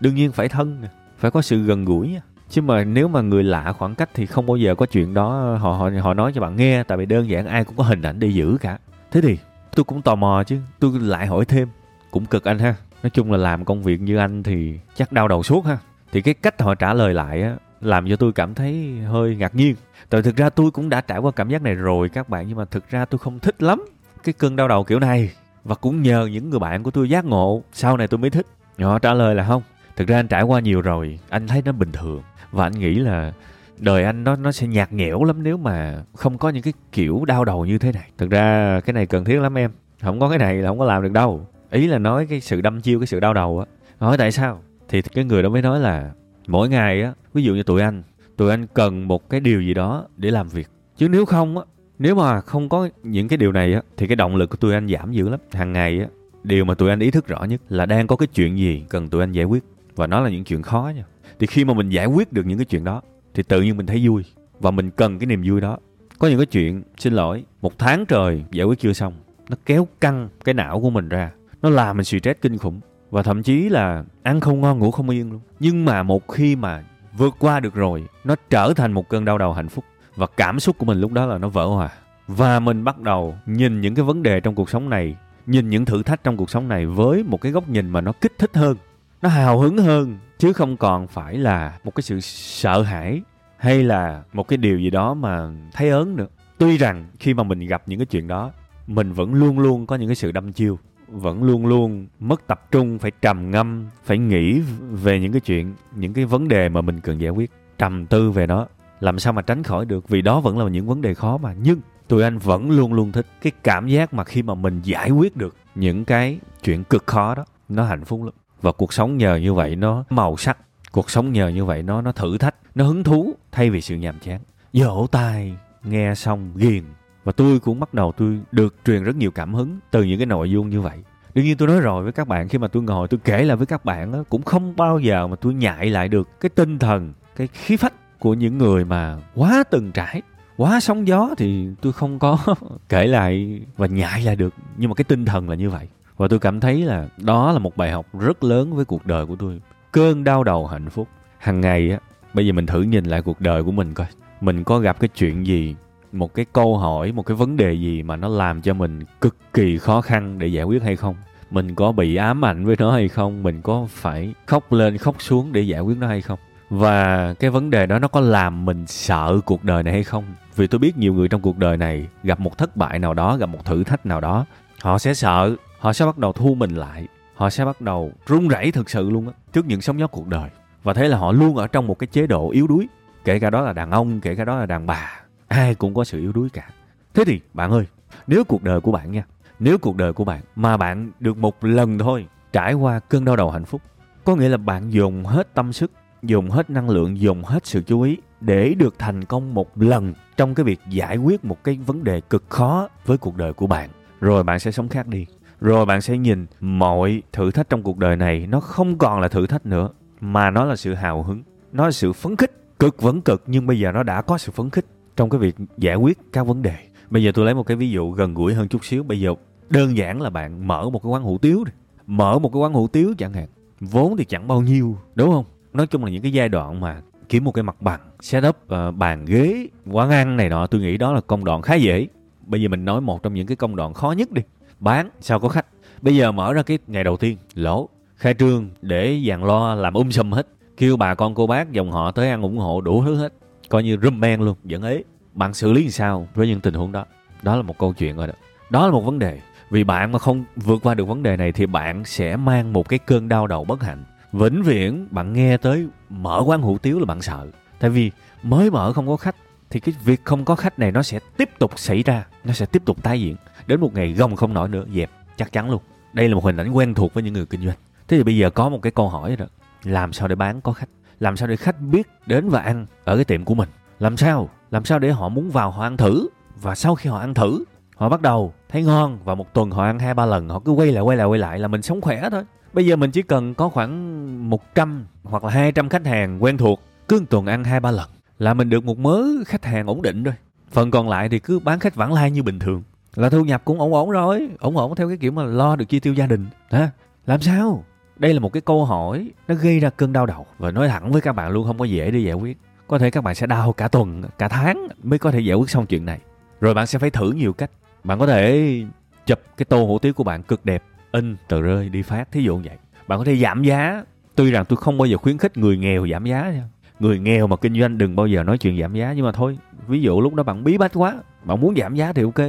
Đương 0.01 0.15
nhiên 0.15 0.33
phải 0.33 0.49
thân 0.49 0.83
phải 1.19 1.31
có 1.31 1.43
sự 1.43 1.63
gần 1.63 1.85
gũi 1.85 2.17
chứ 2.49 2.63
mà 2.63 2.85
nếu 2.85 3.09
mà 3.09 3.21
người 3.21 3.45
lạ 3.45 3.73
khoảng 3.73 3.95
cách 3.95 4.11
thì 4.15 4.27
không 4.27 4.47
bao 4.47 4.57
giờ 4.57 4.75
có 4.75 4.87
chuyện 4.87 5.15
đó, 5.15 5.57
họ 5.61 5.73
họ 5.73 5.91
họ 6.01 6.15
nói 6.15 6.33
cho 6.35 6.41
bạn 6.41 6.57
nghe, 6.57 6.83
tại 6.83 6.99
vì 6.99 7.07
đơn 7.07 7.29
giản 7.29 7.47
ai 7.47 7.65
cũng 7.65 7.77
có 7.77 7.85
hình 7.85 8.03
ảnh 8.03 8.21
để 8.21 8.29
giữ 8.29 8.57
cả. 8.61 8.79
Thế 9.11 9.21
thì, 9.21 9.39
tôi 9.75 9.85
cũng 9.85 10.03
tò 10.03 10.15
mò 10.15 10.45
chứ, 10.47 10.59
tôi 10.81 10.93
lại 11.01 11.27
hỏi 11.27 11.45
thêm, 11.45 11.69
cũng 12.11 12.27
cực 12.27 12.45
anh 12.45 12.59
ha. 12.59 12.75
Nói 13.03 13.11
chung 13.11 13.33
là 13.33 13.39
làm 13.39 13.65
công 13.65 13.83
việc 13.83 14.01
như 14.01 14.17
anh 14.17 14.43
thì 14.43 14.79
chắc 14.97 15.13
đau 15.13 15.29
đầu 15.29 15.43
suốt 15.43 15.67
ha. 15.67 15.79
Thì 16.13 16.23
cái 16.23 16.35
cách 16.35 16.63
họ 16.63 16.75
trả 16.75 16.95
lời 16.95 17.15
lại 17.15 17.43
á, 17.43 17.57
làm 17.81 18.09
cho 18.09 18.17
tôi 18.17 18.33
cảm 18.33 18.55
thấy 18.55 18.99
hơi 19.09 19.37
ngạc 19.37 19.55
nhiên. 19.55 19.75
Tại 20.11 20.23
thực 20.23 20.37
ra 20.37 20.51
tôi 20.51 20.71
cũng 20.71 20.89
đã 20.89 21.01
trải 21.01 21.19
qua 21.19 21.31
cảm 21.31 21.49
giác 21.49 21.63
này 21.63 21.75
rồi 21.75 22.09
các 22.09 22.29
bạn, 22.29 22.49
nhưng 22.49 22.59
mà 22.59 22.65
thực 22.65 22.91
ra 22.91 23.05
tôi 23.05 23.19
không 23.19 23.39
thích 23.39 23.63
lắm 23.63 23.85
cái 24.25 24.33
cơn 24.33 24.57
đau 24.57 24.69
đầu 24.69 24.85
kiểu 24.85 25.01
này. 25.01 25.31
Và 25.65 25.75
cũng 25.75 26.03
nhờ 26.03 26.27
những 26.27 26.51
người 26.51 26.61
bạn 26.61 26.83
của 26.83 26.91
tôi 26.91 27.09
giác 27.09 27.25
ngộ, 27.25 27.63
sau 27.73 27.97
này 27.97 28.09
tôi 28.09 28.19
mới 28.19 28.31
thích. 28.31 28.47
Họ 28.79 28.99
trả 28.99 29.15
lời 29.15 29.35
là 29.35 29.47
không 29.49 29.63
thực 29.97 30.09
ra 30.09 30.17
anh 30.17 30.29
trải 30.29 30.43
qua 30.43 30.61
nhiều 30.61 30.81
rồi, 30.81 31.19
anh 31.29 31.47
thấy 31.47 31.63
nó 31.65 31.73
bình 31.73 31.93
thường. 31.93 32.23
Và 32.51 32.65
anh 32.65 32.73
nghĩ 32.73 32.95
là 32.95 33.33
đời 33.79 34.05
anh 34.05 34.25
nó 34.25 34.37
nó 34.37 34.53
sẽ 34.53 34.67
nhạt 34.67 34.93
nhẽo 34.93 35.25
lắm 35.25 35.43
nếu 35.43 35.57
mà 35.57 36.03
không 36.15 36.39
có 36.39 36.49
những 36.49 36.63
cái 36.63 36.73
kiểu 36.93 37.25
đau 37.25 37.45
đầu 37.45 37.65
như 37.65 37.79
thế 37.79 37.93
này. 37.93 38.09
Thực 38.19 38.31
ra 38.31 38.81
cái 38.81 38.95
này 38.95 39.07
cần 39.07 39.25
thiết 39.25 39.41
lắm 39.41 39.59
em. 39.59 39.71
Không 40.03 40.21
có 40.21 40.29
cái 40.29 40.39
này 40.39 40.55
là 40.57 40.69
không 40.69 40.79
có 40.79 40.85
làm 40.85 41.03
được 41.03 41.13
đâu. 41.13 41.47
Ý 41.71 41.87
là 41.87 41.99
nói 41.99 42.27
cái 42.27 42.41
sự 42.41 42.61
đâm 42.61 42.81
chiêu, 42.81 43.01
cái 43.01 43.07
sự 43.07 43.21
đau 43.21 43.35
đầu 43.35 43.59
á. 43.59 43.67
Hỏi 43.99 44.19
tại 44.19 44.33
sao? 44.33 44.63
Thì 44.89 45.03
cái 45.03 45.25
người 45.25 45.43
đó 45.43 45.49
mới 45.49 45.63
nói 45.63 45.81
là 45.81 46.11
mỗi 46.47 46.69
ngày 46.69 47.03
á, 47.03 47.13
ví 47.35 47.43
dụ 47.43 47.55
như 47.55 47.63
tụi 47.63 47.83
anh 47.83 48.03
tụi 48.37 48.51
anh 48.51 48.67
cần 48.75 49.09
một 49.09 49.31
cái 49.31 49.41
điều 49.41 49.63
gì 49.63 49.75
đó 49.75 50.07
để 50.17 50.31
làm 50.31 50.49
việc. 50.49 50.69
Chứ 50.97 51.09
nếu 51.09 51.25
không 51.25 51.59
á, 51.59 51.65
nếu 51.99 52.15
mà 52.15 52.41
không 52.41 52.69
có 52.69 52.89
những 53.03 53.29
cái 53.29 53.37
điều 53.37 53.53
này 53.53 53.75
á, 53.75 53.83
thì 53.97 54.07
cái 54.07 54.17
động 54.17 54.37
lực 54.37 54.51
của 54.51 54.57
tụi 54.57 54.75
anh 54.75 54.89
giảm 54.89 55.13
dữ 55.13 55.29
lắm. 55.29 55.41
Hàng 55.53 55.73
ngày 55.73 56.01
á, 56.01 56.07
điều 56.43 56.65
mà 56.65 56.75
tụi 56.75 56.91
anh 56.91 57.01
ý 57.01 57.11
thức 57.11 57.27
rõ 57.27 57.45
nhất 57.45 57.61
là 57.69 57.87
đang 57.87 58.07
có 58.07 58.17
cái 58.17 58.27
chuyện 58.27 58.59
gì 58.59 58.85
cần 58.89 59.09
tụi 59.09 59.21
anh 59.21 59.33
giải 59.33 59.45
quyết 59.45 59.65
và 59.97 60.07
nó 60.07 60.21
là 60.21 60.31
những 60.31 60.45
chuyện 60.45 60.63
khó 60.63 60.93
nha. 60.97 61.05
Thì 61.39 61.47
khi 61.47 61.65
mà 61.65 61.75
mình 61.75 61.89
giải 61.89 62.07
quyết 62.07 62.33
được 62.33 62.47
những 62.47 62.59
cái 62.59 62.65
chuyện 62.65 62.85
đó, 62.85 63.03
thì 63.35 63.43
tự 63.43 63.63
nhiên 63.63 63.77
mình 63.77 63.87
thấy 63.87 64.09
vui. 64.09 64.25
Và 64.61 64.71
mình 64.71 64.91
cần 64.91 65.19
cái 65.19 65.27
niềm 65.27 65.43
vui 65.47 65.61
đó. 65.61 65.79
Có 66.19 66.29
những 66.29 66.39
cái 66.39 66.47
chuyện, 66.47 66.83
xin 66.99 67.13
lỗi, 67.13 67.45
một 67.63 67.79
tháng 67.79 68.07
trời 68.07 68.45
giải 68.51 68.67
quyết 68.67 68.79
chưa 68.79 68.93
xong, 68.93 69.13
nó 69.49 69.57
kéo 69.67 69.89
căng 70.01 70.29
cái 70.45 70.55
não 70.55 70.81
của 70.81 70.91
mình 70.91 71.09
ra. 71.09 71.31
Nó 71.63 71.71
làm 71.71 71.97
mình 71.97 72.05
stress 72.05 72.41
kinh 72.41 72.59
khủng. 72.59 72.81
Và 73.11 73.23
thậm 73.23 73.43
chí 73.43 73.69
là 73.69 74.05
ăn 74.23 74.41
không 74.41 74.61
ngon, 74.61 74.79
ngủ 74.79 74.91
không 74.91 75.09
yên 75.09 75.33
luôn. 75.33 75.41
Nhưng 75.61 75.85
mà 75.85 76.03
một 76.03 76.29
khi 76.29 76.57
mà 76.57 76.85
vượt 77.17 77.35
qua 77.39 77.61
được 77.61 77.75
rồi, 77.75 78.05
nó 78.25 78.37
trở 78.51 78.73
thành 78.77 78.93
một 78.93 79.09
cơn 79.09 79.25
đau 79.25 79.39
đầu 79.39 79.53
hạnh 79.53 79.69
phúc. 79.69 79.85
Và 80.17 80.27
cảm 80.37 80.61
xúc 80.61 80.79
của 80.79 80.87
mình 80.87 81.01
lúc 81.01 81.13
đó 81.13 81.27
là 81.27 81.39
nó 81.39 81.49
vỡ 81.49 81.67
hòa. 81.67 81.91
Và 82.27 82.61
mình 82.61 82.85
bắt 82.85 83.01
đầu 83.01 83.35
nhìn 83.47 83.81
những 83.81 83.95
cái 83.95 84.05
vấn 84.05 84.23
đề 84.23 84.41
trong 84.41 84.55
cuộc 84.55 84.71
sống 84.71 84.91
này, 84.91 85.17
nhìn 85.47 85.71
những 85.71 85.85
thử 85.85 86.03
thách 86.03 86.25
trong 86.25 86.37
cuộc 86.37 86.51
sống 86.51 86.69
này 86.69 86.87
với 86.87 87.23
một 87.23 87.41
cái 87.41 87.53
góc 87.53 87.69
nhìn 87.69 87.89
mà 87.89 88.01
nó 88.01 88.13
kích 88.13 88.33
thích 88.39 88.51
hơn 88.55 88.77
nó 89.25 89.31
hào 89.31 89.59
hứng 89.59 89.79
hơn, 89.79 90.19
chứ 90.39 90.53
không 90.53 90.77
còn 90.77 91.07
phải 91.07 91.39
là 91.39 91.79
một 91.85 91.95
cái 91.95 92.03
sự 92.03 92.21
sợ 92.21 92.83
hãi 92.83 93.23
hay 93.57 93.85
là 93.85 94.23
một 94.33 94.49
cái 94.49 94.57
điều 94.57 94.79
gì 94.79 94.91
đó 94.91 95.15
mà 95.15 95.51
thấy 95.73 95.89
ớn 95.89 96.17
nữa. 96.17 96.27
Tuy 96.59 96.77
rằng 96.77 97.07
khi 97.19 97.35
mà 97.35 97.43
mình 97.43 97.67
gặp 97.67 97.83
những 97.87 97.99
cái 97.99 98.07
chuyện 98.07 98.29
đó, 98.29 98.53
mình 98.87 99.13
vẫn 99.13 99.35
luôn 99.35 99.59
luôn 99.59 99.87
có 99.87 99.97
những 99.97 100.09
cái 100.09 100.15
sự 100.15 100.33
đâm 100.33 100.53
chiêu, 100.53 100.79
vẫn 101.09 101.43
luôn 101.43 101.67
luôn 101.67 102.07
mất 102.21 102.47
tập 102.47 102.67
trung, 102.71 102.99
phải 102.99 103.11
trầm 103.23 103.51
ngâm, 103.51 103.87
phải 104.05 104.19
nghĩ 104.19 104.61
về 104.93 105.21
những 105.21 105.33
cái 105.33 105.41
chuyện, 105.41 105.75
những 105.95 106.13
cái 106.13 106.25
vấn 106.25 106.49
đề 106.49 106.69
mà 106.69 106.81
mình 106.81 107.01
cần 107.01 107.21
giải 107.21 107.31
quyết, 107.31 107.51
trầm 107.79 108.07
tư 108.07 108.31
về 108.31 108.47
nó. 108.47 108.67
Làm 109.01 109.19
sao 109.19 109.33
mà 109.33 109.43
tránh 109.43 109.63
khỏi 109.63 109.87
được? 109.87 110.09
Vì 110.09 110.23
đó 110.23 110.41
vẫn 110.41 110.59
là 110.59 110.69
những 110.69 110.87
vấn 110.87 111.01
đề 111.03 111.15
khó 111.15 111.39
mà. 111.39 111.55
Nhưng 111.63 111.81
tụi 112.09 112.23
anh 112.23 112.39
vẫn 112.39 112.71
luôn 112.71 112.93
luôn 112.93 113.13
thích 113.13 113.27
cái 113.43 113.53
cảm 113.63 113.89
giác 113.89 114.15
mà 114.15 114.25
khi 114.25 114.43
mà 114.43 114.55
mình 114.55 114.81
giải 114.83 115.11
quyết 115.11 115.37
được 115.37 115.57
những 115.75 116.05
cái 116.05 116.39
chuyện 116.65 116.85
cực 116.85 117.07
khó 117.07 117.35
đó, 117.35 117.45
nó 117.69 117.85
hạnh 117.85 118.05
phúc 118.05 118.23
lắm 118.25 118.35
và 118.65 118.73
cuộc 118.73 118.93
sống 118.93 119.17
nhờ 119.17 119.37
như 119.37 119.55
vậy 119.55 119.77
nó 119.77 120.05
màu 120.11 120.37
sắc 120.37 120.59
cuộc 120.93 121.11
sống 121.11 121.33
nhờ 121.33 121.49
như 121.49 121.65
vậy 121.65 121.83
nó 121.83 122.03
nó 122.03 122.13
thử 122.13 122.39
thách 122.39 122.55
nó 122.75 122.85
hứng 122.85 123.05
thú 123.05 123.35
thay 123.53 123.71
vì 123.71 123.81
sự 123.81 123.97
nhàm 123.97 124.19
chán. 124.19 124.41
Dỗ 124.73 125.07
tai 125.07 125.57
nghe 125.83 126.15
xong 126.15 126.53
ghiền 126.57 126.83
và 127.25 127.33
tôi 127.33 127.61
cũng 127.61 127.81
bắt 127.81 127.95
đầu 127.95 128.13
tôi 128.13 128.41
được 128.53 128.75
truyền 128.87 129.05
rất 129.05 129.17
nhiều 129.17 129.31
cảm 129.31 129.55
hứng 129.55 129.79
từ 129.91 130.03
những 130.03 130.19
cái 130.19 130.27
nội 130.27 130.51
dung 130.51 130.71
như 130.71 130.81
vậy. 130.81 130.99
Đương 131.35 131.45
nhiên 131.45 131.57
tôi 131.57 131.69
nói 131.69 131.81
rồi 131.81 132.03
với 132.05 132.13
các 132.13 132.29
bạn 132.29 132.49
khi 132.49 132.59
mà 132.59 132.69
tôi 132.69 132.83
ngồi 132.83 133.09
tôi 133.09 133.21
kể 133.25 133.43
lại 133.45 133.57
với 133.57 133.67
các 133.67 133.85
bạn 133.85 134.13
đó, 134.13 134.25
cũng 134.29 134.43
không 134.43 134.77
bao 134.77 134.99
giờ 134.99 135.27
mà 135.27 135.37
tôi 135.37 135.55
nhại 135.55 135.91
lại 135.91 136.09
được 136.09 136.41
cái 136.41 136.51
tinh 136.55 136.79
thần 136.79 137.13
cái 137.37 137.47
khí 137.47 137.77
phách 137.77 138.19
của 138.19 138.35
những 138.35 138.59
người 138.59 138.85
mà 138.85 139.19
quá 139.35 139.65
từng 139.71 139.93
trải 139.93 140.23
quá 140.57 140.81
sóng 140.81 141.09
gió 141.09 141.35
thì 141.39 141.69
tôi 141.81 141.93
không 141.93 142.19
có 142.19 142.39
kể 142.89 143.07
lại 143.07 143.61
và 143.77 143.87
nhại 143.87 144.23
lại 144.23 144.37
được. 144.37 144.55
Nhưng 144.77 144.91
mà 144.91 144.95
cái 144.95 145.05
tinh 145.05 145.25
thần 145.25 145.51
là 145.51 145.55
như 145.55 145.71
vậy 145.71 145.89
và 146.17 146.29
tôi 146.29 146.39
cảm 146.39 146.61
thấy 146.61 146.83
là 146.83 147.09
đó 147.17 147.53
là 147.53 147.59
một 147.59 147.77
bài 147.77 147.91
học 147.91 148.07
rất 148.21 148.45
lớn 148.45 148.75
với 148.75 148.85
cuộc 148.85 149.07
đời 149.07 149.27
của 149.27 149.37
tôi. 149.37 149.61
Cơn 149.93 150.25
đau 150.25 150.45
đầu 150.45 150.67
hạnh 150.67 150.91
phúc. 150.91 151.09
Hàng 151.39 151.61
ngày 151.61 151.91
á, 151.91 151.99
bây 152.35 152.47
giờ 152.47 152.53
mình 152.53 152.67
thử 152.67 152.83
nhìn 152.83 153.05
lại 153.05 153.23
cuộc 153.23 153.41
đời 153.41 153.63
của 153.63 153.73
mình 153.73 153.95
coi. 153.95 154.07
Mình 154.41 154.65
có 154.65 154.79
gặp 154.79 155.01
cái 155.01 155.09
chuyện 155.09 155.47
gì, 155.47 155.77
một 156.13 156.35
cái 156.35 156.47
câu 156.53 156.79
hỏi, 156.79 157.13
một 157.13 157.23
cái 157.23 157.37
vấn 157.37 157.57
đề 157.57 157.73
gì 157.73 158.03
mà 158.03 158.17
nó 158.17 158.29
làm 158.29 158.63
cho 158.63 158.75
mình 158.75 159.05
cực 159.21 159.37
kỳ 159.53 159.79
khó 159.79 160.01
khăn 160.01 160.39
để 160.39 160.47
giải 160.47 160.65
quyết 160.65 160.83
hay 160.83 160.97
không? 160.97 161.17
Mình 161.51 161.75
có 161.75 161.93
bị 161.93 162.17
ám 162.17 162.45
ảnh 162.45 162.65
với 162.65 162.77
nó 162.79 162.93
hay 162.93 163.09
không? 163.09 163.43
Mình 163.43 163.63
có 163.63 163.87
phải 163.91 164.35
khóc 164.47 164.73
lên 164.73 164.99
khóc 164.99 165.17
xuống 165.19 165.53
để 165.53 165.61
giải 165.61 165.81
quyết 165.81 165.99
nó 165.99 166.07
hay 166.07 166.21
không? 166.21 166.39
Và 166.71 167.35
cái 167.35 167.51
vấn 167.51 167.71
đề 167.71 167.87
đó 167.87 167.99
nó 167.99 168.09
có 168.09 168.21
làm 168.21 168.65
mình 168.65 168.87
sợ 168.87 169.41
cuộc 169.45 169.65
đời 169.65 169.83
này 169.83 169.93
hay 169.93 170.05
không? 170.05 170.25
Vì 170.57 170.67
tôi 170.67 170.79
biết 170.79 170.97
nhiều 170.97 171.15
người 171.15 171.29
trong 171.29 171.41
cuộc 171.41 171.59
đời 171.59 171.77
này 171.77 172.09
gặp 172.23 172.41
một 172.41 172.59
thất 172.59 172.77
bại 172.77 172.99
nào 172.99 173.15
đó, 173.15 173.37
gặp 173.37 173.47
một 173.47 173.65
thử 173.65 173.85
thách 173.85 174.07
nào 174.07 174.21
đó, 174.21 174.47
họ 174.83 174.99
sẽ 174.99 175.15
sợ 175.15 175.57
họ 175.85 175.93
sẽ 175.93 176.07
bắt 176.07 176.19
đầu 176.19 176.33
thu 176.33 176.55
mình 176.55 176.75
lại. 176.75 177.09
Họ 177.35 177.51
sẽ 177.51 177.65
bắt 177.65 177.81
đầu 177.81 178.13
run 178.27 178.49
rẩy 178.49 178.73
thực 178.73 178.91
sự 178.91 179.11
luôn 179.11 179.27
á, 179.27 179.33
trước 179.53 179.67
những 179.67 179.81
sóng 179.81 180.01
gió 180.01 180.07
cuộc 180.07 180.27
đời. 180.27 180.51
Và 180.83 180.95
thế 180.95 181.09
là 181.09 181.19
họ 181.19 181.33
luôn 181.33 181.57
ở 181.57 181.67
trong 181.67 181.87
một 181.87 181.99
cái 181.99 182.07
chế 182.07 182.27
độ 182.27 182.51
yếu 182.51 182.67
đuối, 182.67 182.89
kể 183.25 183.39
cả 183.39 183.51
đó 183.51 183.61
là 183.61 183.73
đàn 183.73 183.91
ông, 183.91 184.21
kể 184.21 184.35
cả 184.35 184.45
đó 184.45 184.59
là 184.59 184.67
đàn 184.67 184.87
bà, 184.87 185.21
ai 185.49 185.75
cũng 185.75 185.95
có 185.95 186.05
sự 186.05 186.21
yếu 186.21 186.33
đuối 186.33 186.49
cả. 186.51 186.69
Thế 187.15 187.25
thì, 187.25 187.41
bạn 187.55 187.71
ơi, 187.71 187.87
nếu 188.27 188.45
cuộc 188.45 188.63
đời 188.63 188.81
của 188.81 188.93
bạn 188.93 189.13
nha, 189.13 189.25
nếu 189.59 189.79
cuộc 189.79 189.97
đời 189.97 190.13
của 190.13 190.25
bạn 190.25 190.41
mà 190.57 190.77
bạn 190.77 191.11
được 191.21 191.37
một 191.37 191.65
lần 191.65 191.99
thôi 191.99 192.27
trải 192.53 192.75
qua 192.75 192.99
cơn 192.99 193.25
đau 193.25 193.37
đầu 193.37 193.51
hạnh 193.51 193.65
phúc, 193.65 193.83
có 194.25 194.37
nghĩa 194.37 194.49
là 194.49 194.57
bạn 194.57 194.93
dùng 194.93 195.25
hết 195.25 195.55
tâm 195.55 195.73
sức, 195.73 195.91
dùng 196.23 196.51
hết 196.51 196.71
năng 196.71 196.91
lượng, 196.91 197.21
dùng 197.21 197.45
hết 197.45 197.67
sự 197.67 197.83
chú 197.87 198.01
ý 198.01 198.17
để 198.41 198.75
được 198.75 198.99
thành 198.99 199.25
công 199.25 199.55
một 199.55 199.83
lần 199.83 200.15
trong 200.37 200.55
cái 200.55 200.65
việc 200.65 200.81
giải 200.89 201.17
quyết 201.17 201.45
một 201.45 201.65
cái 201.65 201.79
vấn 201.87 202.05
đề 202.05 202.21
cực 202.21 202.45
khó 202.49 202.89
với 203.07 203.19
cuộc 203.19 203.37
đời 203.37 203.53
của 203.53 203.67
bạn. 203.67 203.91
Rồi 204.21 204.43
bạn 204.43 204.59
sẽ 204.59 204.71
sống 204.71 204.89
khác 204.89 205.07
đi 205.07 205.27
rồi 205.61 205.87
bạn 205.87 206.01
sẽ 206.01 206.19
nhìn 206.19 206.47
mọi 206.61 207.23
thử 207.33 207.51
thách 207.51 207.69
trong 207.69 207.83
cuộc 207.83 207.99
đời 207.99 208.17
này 208.17 208.47
nó 208.47 208.61
không 208.61 208.99
còn 208.99 209.21
là 209.21 209.29
thử 209.29 209.47
thách 209.47 209.67
nữa 209.67 209.89
mà 210.21 210.51
nó 210.51 210.65
là 210.65 210.77
sự 210.77 210.95
hào 210.95 211.23
hứng 211.23 211.43
nó 211.73 211.85
là 211.85 211.93
sự 211.93 212.13
phấn 212.13 212.37
khích 212.37 212.65
cực 212.79 213.03
vẫn 213.03 213.21
cực 213.21 213.43
nhưng 213.47 213.67
bây 213.67 213.79
giờ 213.79 213.93
nó 213.93 214.03
đã 214.03 214.23
có 214.23 214.39
sự 214.39 214.53
phấn 214.53 214.71
khích 214.71 214.85
trong 215.17 215.31
cái 215.31 215.39
việc 215.39 215.57
giải 215.79 215.97
quyết 215.97 216.19
các 216.33 216.47
vấn 216.47 216.63
đề. 216.63 216.77
Bây 217.11 217.23
giờ 217.23 217.33
tôi 217.35 217.45
lấy 217.45 217.55
một 217.55 217.63
cái 217.63 217.77
ví 217.77 217.91
dụ 217.91 218.11
gần 218.11 218.35
gũi 218.35 218.55
hơn 218.55 218.69
chút 218.69 218.85
xíu. 218.85 219.03
Bây 219.03 219.21
giờ 219.21 219.35
đơn 219.71 219.97
giản 219.97 220.23
là 220.23 220.31
bạn 220.31 220.69
mở 220.69 220.91
một 220.91 221.03
cái 221.03 221.11
quán 221.11 221.23
hủ 221.23 221.39
tiếu 221.39 221.65
đi. 221.65 221.73
Mở 222.07 222.39
một 222.39 222.53
cái 222.53 222.61
quán 222.61 222.73
hủ 222.73 222.89
tiếu 222.89 223.15
chẳng 223.19 223.33
hạn 223.33 223.47
vốn 223.81 224.17
thì 224.17 224.25
chẳng 224.25 224.49
bao 224.49 224.61
nhiêu 224.61 224.99
đúng 225.15 225.33
không? 225.33 225.45
Nói 225.73 225.87
chung 225.87 226.05
là 226.05 226.11
những 226.11 226.23
cái 226.23 226.33
giai 226.33 226.49
đoạn 226.49 226.81
mà 226.81 227.01
kiếm 227.29 227.45
một 227.45 227.53
cái 227.53 227.63
mặt 227.63 227.83
bằng 227.83 228.01
setup 228.21 228.57
uh, 228.57 228.69
ờ, 228.69 228.91
bàn 228.91 229.25
ghế 229.25 229.67
quán 229.91 230.11
ăn 230.11 230.37
này 230.37 230.49
nọ 230.49 230.67
tôi 230.67 230.81
nghĩ 230.81 230.97
đó 230.97 231.13
là 231.13 231.21
công 231.21 231.45
đoạn 231.45 231.63
khá 231.63 231.75
dễ. 231.75 232.07
Bây 232.47 232.63
giờ 232.63 232.69
mình 232.69 232.85
nói 232.85 233.01
một 233.01 233.23
trong 233.23 233.35
những 233.35 233.47
cái 233.47 233.57
công 233.57 233.77
đoạn 233.77 233.95
khó 233.95 234.13
nhất 234.13 234.33
đi 234.33 234.43
bán, 234.85 235.11
sao 235.21 235.41
có 235.41 235.49
khách? 235.49 235.67
Bây 236.03 236.17
giờ 236.17 236.33
mở 236.33 236.53
ra 236.53 236.63
cái 236.63 236.79
ngày 236.87 237.05
đầu 237.05 237.17
tiên, 237.17 237.37
lỗ. 237.55 237.89
Khai 238.17 238.35
trương 238.35 238.71
để 238.83 239.23
dàn 239.29 239.43
lo 239.43 239.75
làm 239.75 239.95
um 239.95 240.11
sùm 240.11 240.33
hết. 240.33 240.47
Kêu 240.77 240.97
bà 240.97 241.15
con 241.15 241.35
cô 241.35 241.47
bác 241.47 241.73
dòng 241.73 241.93
họ 241.93 242.11
tới 242.11 242.31
ăn 242.31 242.43
ủng 242.43 242.59
hộ 242.59 242.81
đủ 242.81 243.03
thứ 243.05 243.17
hết. 243.17 243.33
Coi 243.69 243.83
như 243.83 243.97
rum 244.03 244.21
men 244.21 244.41
luôn 244.41 244.57
dẫn 244.65 244.83
ấy 244.83 245.05
bạn 245.33 245.55
xử 245.55 245.73
lý 245.73 245.83
làm 245.83 245.91
sao 245.91 246.29
với 246.35 246.47
những 246.49 246.61
tình 246.61 246.75
huống 246.75 246.93
đó? 246.93 247.05
Đó 247.43 247.57
là 247.57 247.63
một 247.63 247.79
câu 247.79 247.93
chuyện 247.93 248.17
rồi 248.17 248.27
đó. 248.27 248.35
Đó 248.71 248.87
là 248.87 248.93
một 248.93 249.05
vấn 249.05 249.19
đề. 249.19 249.41
Vì 249.71 249.85
bạn 249.85 250.13
mà 250.13 250.19
không 250.19 250.45
vượt 250.57 250.83
qua 250.83 250.95
được 250.95 251.09
vấn 251.09 251.23
đề 251.23 251.37
này 251.37 251.53
thì 251.53 251.67
bạn 251.67 252.05
sẽ 252.05 252.37
mang 252.37 252.73
một 252.73 252.89
cái 252.89 252.99
cơn 252.99 253.29
đau 253.29 253.47
đầu 253.47 253.65
bất 253.65 253.83
hạnh. 253.83 254.05
Vĩnh 254.33 254.63
viễn 254.63 255.09
bạn 255.11 255.33
nghe 255.33 255.57
tới 255.57 255.87
mở 256.11 256.43
quán 256.47 256.63
hủ 256.63 256.79
tiếu 256.79 256.99
là 256.99 257.05
bạn 257.05 257.23
sợ. 257.23 257.47
Tại 257.81 257.91
vì 257.91 258.11
mới 258.43 258.71
mở 258.71 258.93
không 258.93 259.07
có 259.07 259.17
khách 259.17 259.37
thì 259.75 259.81
cái 259.81 259.95
việc 260.05 260.25
không 260.25 260.45
có 260.45 260.57
khách 260.57 260.79
này 260.79 260.93
nó 260.93 261.03
sẽ 261.03 261.19
tiếp 261.37 261.51
tục 261.59 261.79
xảy 261.79 262.03
ra, 262.03 262.27
nó 262.45 262.53
sẽ 262.53 262.67
tiếp 262.67 262.83
tục 262.85 263.03
tái 263.03 263.21
diễn. 263.21 263.37
Đến 263.67 263.81
một 263.81 263.95
ngày 263.95 264.13
gồng 264.13 264.37
không 264.37 264.55
nổi 264.55 264.69
nữa, 264.69 264.85
dẹp, 264.95 265.11
chắc 265.37 265.53
chắn 265.53 265.71
luôn. 265.71 265.83
Đây 266.13 266.29
là 266.29 266.35
một 266.35 266.45
hình 266.45 266.57
ảnh 266.57 266.73
quen 266.73 266.95
thuộc 266.95 267.15
với 267.15 267.23
những 267.23 267.35
người 267.35 267.47
kinh 267.47 267.65
doanh. 267.67 267.77
Thế 268.09 268.17
thì 268.17 268.23
bây 268.23 268.37
giờ 268.37 268.51
có 268.51 268.69
một 268.69 268.83
cái 268.83 268.93
câu 268.93 269.09
hỏi 269.09 269.37
rồi 269.37 269.49
làm 269.85 270.13
sao 270.13 270.29
để 270.29 270.35
bán 270.35 270.61
có 270.61 270.73
khách? 270.73 270.89
Làm 271.21 271.37
sao 271.37 271.49
để 271.49 271.57
khách 271.57 271.81
biết 271.81 272.09
đến 272.27 272.49
và 272.49 272.61
ăn 272.61 272.87
ở 273.05 273.17
cái 273.17 273.25
tiệm 273.25 273.45
của 273.45 273.55
mình? 273.55 273.69
Làm 273.99 274.17
sao? 274.17 274.49
Làm 274.71 274.85
sao 274.85 274.99
để 274.99 275.11
họ 275.11 275.29
muốn 275.29 275.51
vào 275.51 275.71
họ 275.71 275.83
ăn 275.83 275.97
thử? 275.97 276.29
Và 276.61 276.75
sau 276.75 276.95
khi 276.95 277.11
họ 277.11 277.19
ăn 277.19 277.35
thử, 277.35 277.65
họ 277.97 278.09
bắt 278.09 278.23
đầu 278.23 278.53
thấy 278.69 278.83
ngon 278.83 279.19
và 279.25 279.35
một 279.35 279.55
tuần 279.55 279.71
họ 279.71 279.85
ăn 279.85 279.99
hai 279.99 280.15
ba 280.15 280.27
lần, 280.27 280.49
họ 280.49 280.61
cứ 280.61 280.73
quay 280.73 280.93
lại 280.93 281.03
quay 281.03 281.17
lại 281.17 281.27
quay 281.27 281.39
lại 281.39 281.59
là 281.59 281.69
mình 281.69 281.83
sống 281.83 282.01
khỏe 282.01 282.29
thôi. 282.31 282.43
Bây 282.73 282.87
giờ 282.87 282.97
mình 282.97 283.11
chỉ 283.11 283.23
cần 283.23 283.55
có 283.55 283.69
khoảng 283.69 284.51
100 284.51 285.07
hoặc 285.23 285.45
là 285.45 285.51
200 285.51 285.89
khách 285.89 286.07
hàng 286.07 286.43
quen 286.43 286.57
thuộc, 286.57 286.81
cứ 287.09 287.21
một 287.21 287.27
tuần 287.31 287.47
ăn 287.47 287.65
hai 287.65 287.81
ba 287.81 287.91
lần 287.91 288.14
là 288.39 288.55
mình 288.55 288.71
được 288.71 288.85
một 288.85 288.99
mớ 288.99 289.25
khách 289.47 289.65
hàng 289.65 289.87
ổn 289.87 290.03
định 290.03 290.23
rồi 290.23 290.35
phần 290.71 290.91
còn 290.91 291.09
lại 291.09 291.29
thì 291.29 291.39
cứ 291.39 291.59
bán 291.59 291.79
khách 291.79 291.95
vãng 291.95 292.13
lai 292.13 292.31
như 292.31 292.43
bình 292.43 292.59
thường. 292.59 292.83
Là 293.15 293.29
thu 293.31 293.45
nhập 293.45 293.63
cũng 293.65 293.81
ổn 293.81 293.95
ổn 293.95 294.11
rồi, 294.11 294.49
ổn 294.61 294.77
ổn 294.77 294.97
theo 294.97 295.09
cái 295.09 295.17
kiểu 295.17 295.33
mà 295.33 295.45
lo 295.45 295.77
được 295.77 295.85
chi 295.89 296.01
tiêu 296.01 296.15
gia 296.15 296.27
đình 296.27 296.47
ha 296.71 296.91
làm 297.27 297.41
sao? 297.41 297.85
Đây 298.17 298.35
là 298.35 298.41
một 298.41 298.53
cái 298.53 298.61
câu 298.61 298.85
hỏi 298.85 299.31
nó 299.49 299.55
gây 299.55 299.81
ra 299.81 299.91
cơn 299.91 300.13
đau 300.13 300.27
đầu. 300.27 300.47
Và 300.59 300.71
nói 300.71 300.89
thẳng 300.89 301.13
với 301.13 301.21
các 301.21 301.33
bạn 301.33 301.53
luôn, 301.53 301.67
không 301.67 301.79
có 301.79 301.85
dễ 301.85 302.11
để 302.11 302.19
giải 302.19 302.35
quyết. 302.35 302.59
Có 302.89 302.99
thể 302.99 303.11
các 303.11 303.25
bạn 303.25 303.35
sẽ 303.35 303.47
đau 303.47 303.73
cả 303.73 303.89
tuần, 303.89 304.23
cả 304.39 304.49
tháng 304.49 304.89
mới 305.03 305.19
có 305.19 305.31
thể 305.31 305.41
giải 305.41 305.57
quyết 305.57 305.71
xong 305.71 305.87
chuyện 305.87 306.05
này. 306.05 306.21
Rồi 306.61 306.75
bạn 306.75 306.87
sẽ 306.87 306.99
phải 306.99 307.11
thử 307.11 307.33
nhiều 307.33 307.53
cách. 307.53 307.71
Bạn 308.05 308.19
có 308.19 308.27
thể 308.27 308.83
chụp 309.27 309.39
cái 309.57 309.65
tô 309.65 309.85
hủ 309.85 309.99
tiếu 309.99 310.13
của 310.13 310.25
bạn 310.25 310.43
cực 310.43 310.65
đẹp, 310.65 310.83
in 311.13 311.37
tờ 311.49 311.61
rơi, 311.61 311.89
đi 311.89 312.03
phát, 312.03 312.33
thí 312.33 312.43
dụ 312.43 312.57
như 312.57 312.63
vậy. 312.65 312.77
Bạn 313.09 313.19
có 313.19 313.25
thể 313.25 313.37
giảm 313.37 313.63
giá. 313.63 314.05
Tuy 314.35 314.51
rằng 314.51 314.65
tôi 314.65 314.77
không 314.77 314.99
bao 314.99 315.07
giờ 315.07 315.17
khuyến 315.17 315.39
khích 315.39 315.57
người 315.57 315.77
nghèo 315.77 316.07
giảm 316.09 316.25
giá 316.25 316.51
nha 316.51 316.63
người 317.01 317.19
nghèo 317.19 317.47
mà 317.47 317.57
kinh 317.57 317.81
doanh 317.81 317.99
đừng 317.99 318.17
bao 318.17 318.27
giờ 318.27 318.43
nói 318.43 318.59
chuyện 318.59 318.81
giảm 318.81 318.95
giá, 318.95 319.13
nhưng 319.13 319.25
mà 319.25 319.33
thôi, 319.33 319.59
ví 319.89 320.03
dụ 320.03 320.21
lúc 320.21 320.35
đó 320.35 320.43
bạn 320.43 320.65
bí 320.65 320.79
bách 320.79 320.93
quá, 320.95 321.15
bạn 321.45 321.61
muốn 321.61 321.75
giảm 321.77 321.95
giá 321.95 322.13
thì 322.13 322.23
ok. 322.23 322.49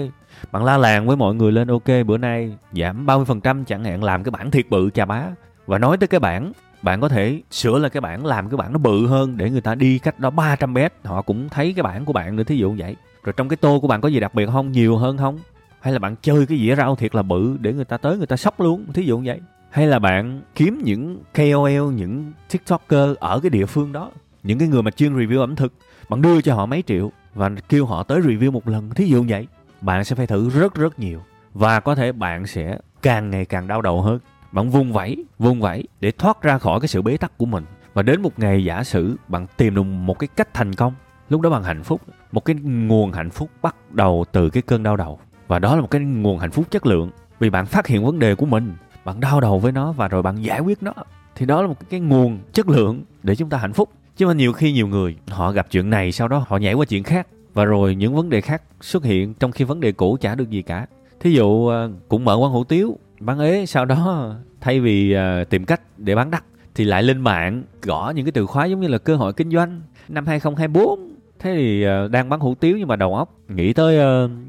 Bạn 0.52 0.64
la 0.64 0.78
làng 0.78 1.08
với 1.08 1.16
mọi 1.16 1.36
người 1.36 1.52
lên 1.52 1.68
ok, 1.68 1.88
bữa 2.06 2.18
nay 2.18 2.58
giảm 2.72 3.06
30% 3.06 3.66
chẳng 3.66 3.84
hạn, 3.84 4.04
làm 4.04 4.24
cái 4.24 4.32
bản 4.32 4.52
thiệt 4.52 4.70
bự 4.70 4.90
chà 4.90 5.06
bá. 5.06 5.24
Và 5.68 5.78
nói 5.78 5.98
tới 5.98 6.08
cái 6.08 6.20
bản 6.20 6.52
bạn 6.82 7.02
có 7.02 7.10
thể 7.10 7.42
sửa 7.52 7.80
lại 7.80 7.90
cái 7.90 8.02
bản 8.02 8.26
làm 8.26 8.50
cái 8.50 8.58
bản 8.58 8.74
nó 8.74 8.80
bự 8.80 9.08
hơn 9.08 9.38
để 9.38 9.50
người 9.50 9.62
ta 9.62 9.76
đi 9.76 10.00
cách 10.00 10.20
đó 10.20 10.30
300 10.30 10.74
mét, 10.74 10.94
họ 11.04 11.22
cũng 11.22 11.50
thấy 11.50 11.74
cái 11.74 11.84
bản 11.84 12.06
của 12.06 12.14
bạn 12.14 12.36
nữa, 12.36 12.44
thí 12.44 12.58
dụ 12.58 12.76
vậy. 12.78 12.96
Rồi 13.24 13.34
trong 13.38 13.50
cái 13.50 13.58
tô 13.58 13.80
của 13.80 13.88
bạn 13.88 14.02
có 14.02 14.10
gì 14.10 14.20
đặc 14.20 14.34
biệt 14.34 14.50
không, 14.52 14.72
nhiều 14.72 14.98
hơn 14.98 15.18
không? 15.18 15.40
Hay 15.80 15.94
là 15.94 16.00
bạn 16.00 16.16
chơi 16.22 16.46
cái 16.46 16.58
dĩa 16.58 16.76
rau 16.76 16.96
thiệt 16.96 17.16
là 17.16 17.22
bự 17.22 17.58
để 17.60 17.74
người 17.74 17.86
ta 17.86 17.98
tới 17.98 18.18
người 18.18 18.28
ta 18.28 18.38
sốc 18.38 18.62
luôn, 18.62 18.86
thí 18.94 19.04
dụ 19.04 19.22
vậy. 19.26 19.40
Hay 19.70 19.88
là 19.88 20.00
bạn 20.00 20.42
kiếm 20.56 20.82
những 20.84 21.20
KOL 21.36 21.94
những 21.96 22.32
TikToker 22.52 23.18
ở 23.20 23.40
cái 23.40 23.50
địa 23.50 23.66
phương 23.66 23.92
đó 23.92 24.12
những 24.46 24.60
cái 24.60 24.68
người 24.68 24.84
mà 24.84 24.92
chuyên 24.92 25.16
review 25.18 25.40
ẩm 25.40 25.56
thực, 25.56 25.74
bạn 26.10 26.22
đưa 26.22 26.42
cho 26.42 26.56
họ 26.56 26.66
mấy 26.66 26.84
triệu 26.88 27.12
và 27.34 27.50
kêu 27.70 27.86
họ 27.86 28.04
tới 28.04 28.22
review 28.22 28.52
một 28.52 28.68
lần, 28.68 28.90
thí 28.90 29.06
dụ 29.06 29.26
vậy, 29.30 29.48
bạn 29.82 30.06
sẽ 30.06 30.16
phải 30.16 30.28
thử 30.28 30.50
rất 30.50 30.76
rất 30.76 31.00
nhiều. 31.00 31.22
Và 31.54 31.80
có 31.80 31.96
thể 31.96 32.12
bạn 32.12 32.48
sẽ 32.48 32.78
càng 33.02 33.30
ngày 33.30 33.46
càng 33.46 33.68
đau 33.68 33.82
đầu 33.82 34.02
hơn. 34.02 34.20
Bạn 34.52 34.70
vung 34.70 34.94
vẩy 34.94 35.26
vung 35.40 35.62
vẩy 35.62 35.84
để 36.00 36.12
thoát 36.12 36.42
ra 36.42 36.58
khỏi 36.58 36.80
cái 36.80 36.88
sự 36.88 37.02
bế 37.02 37.18
tắc 37.18 37.38
của 37.38 37.46
mình. 37.46 37.66
Và 37.94 38.02
đến 38.02 38.22
một 38.22 38.40
ngày 38.40 38.64
giả 38.64 38.84
sử 38.84 39.16
bạn 39.28 39.48
tìm 39.58 39.76
được 39.76 39.84
một 39.84 40.20
cái 40.20 40.28
cách 40.36 40.54
thành 40.54 40.74
công, 40.74 40.94
lúc 41.30 41.42
đó 41.42 41.50
bạn 41.50 41.64
hạnh 41.64 41.84
phúc, 41.84 42.02
một 42.32 42.46
cái 42.46 42.56
nguồn 42.64 43.12
hạnh 43.12 43.30
phúc 43.30 43.50
bắt 43.62 43.76
đầu 43.92 44.26
từ 44.32 44.50
cái 44.50 44.64
cơn 44.64 44.84
đau 44.84 44.98
đầu. 44.98 45.20
Và 45.48 45.60
đó 45.60 45.76
là 45.76 45.82
một 45.82 45.92
cái 45.92 46.02
nguồn 46.02 46.40
hạnh 46.40 46.52
phúc 46.52 46.66
chất 46.72 46.86
lượng. 46.86 47.12
Vì 47.40 47.50
bạn 47.50 47.66
phát 47.66 47.88
hiện 47.88 48.06
vấn 48.06 48.20
đề 48.20 48.36
của 48.36 48.46
mình, 48.46 48.74
bạn 49.06 49.20
đau 49.20 49.42
đầu 49.42 49.60
với 49.60 49.72
nó 49.72 49.92
và 49.92 50.08
rồi 50.08 50.22
bạn 50.22 50.44
giải 50.44 50.60
quyết 50.60 50.84
nó, 50.84 50.94
thì 51.36 51.46
đó 51.46 51.62
là 51.62 51.68
một 51.68 51.90
cái 51.90 52.00
nguồn 52.00 52.40
chất 52.54 52.70
lượng 52.70 53.04
để 53.24 53.36
chúng 53.36 53.50
ta 53.50 53.58
hạnh 53.58 53.74
phúc 53.74 53.90
chứ 54.18 54.28
mà 54.28 54.34
nhiều 54.34 54.54
khi 54.54 54.72
nhiều 54.72 54.88
người, 54.88 55.16
họ 55.28 55.52
gặp 55.52 55.68
chuyện 55.72 55.90
này, 55.90 56.12
sau 56.12 56.28
đó 56.28 56.46
họ 56.48 56.58
nhảy 56.58 56.74
qua 56.74 56.86
chuyện 56.86 57.04
khác. 57.04 57.28
Và 57.54 57.66
rồi 57.66 57.96
những 57.96 58.16
vấn 58.16 58.30
đề 58.30 58.42
khác 58.42 58.62
xuất 58.82 59.04
hiện 59.04 59.34
trong 59.34 59.52
khi 59.52 59.66
vấn 59.66 59.80
đề 59.80 59.92
cũ 59.92 60.18
chả 60.22 60.36
được 60.36 60.50
gì 60.50 60.62
cả. 60.62 60.88
Thí 61.20 61.32
dụ 61.32 61.68
à, 61.68 61.88
cũng 62.08 62.26
mở 62.26 62.36
quán 62.36 62.52
hủ 62.52 62.64
tiếu, 62.64 62.98
bán 63.20 63.40
ế, 63.40 63.66
sau 63.66 63.86
đó 63.86 64.34
thay 64.62 64.80
vì 64.80 65.14
à, 65.14 65.44
tìm 65.50 65.66
cách 65.66 65.82
để 65.98 66.16
bán 66.16 66.32
đắt 66.32 66.44
thì 66.76 66.84
lại 66.84 67.04
lên 67.04 67.22
mạng 67.22 67.64
gõ 67.82 68.14
những 68.16 68.26
cái 68.26 68.32
từ 68.32 68.46
khóa 68.46 68.66
giống 68.66 68.80
như 68.80 68.88
là 68.88 68.98
cơ 68.98 69.16
hội 69.16 69.34
kinh 69.34 69.52
doanh, 69.52 69.82
năm 70.08 70.26
2024 70.26 71.00
thế 71.40 71.56
thì 71.56 71.84
à, 71.84 72.08
đang 72.08 72.30
bán 72.30 72.40
hủ 72.40 72.56
tiếu 72.56 72.78
nhưng 72.78 72.88
mà 72.88 72.96
đầu 72.96 73.16
óc 73.16 73.34
nghĩ 73.50 73.74
tới 73.74 73.98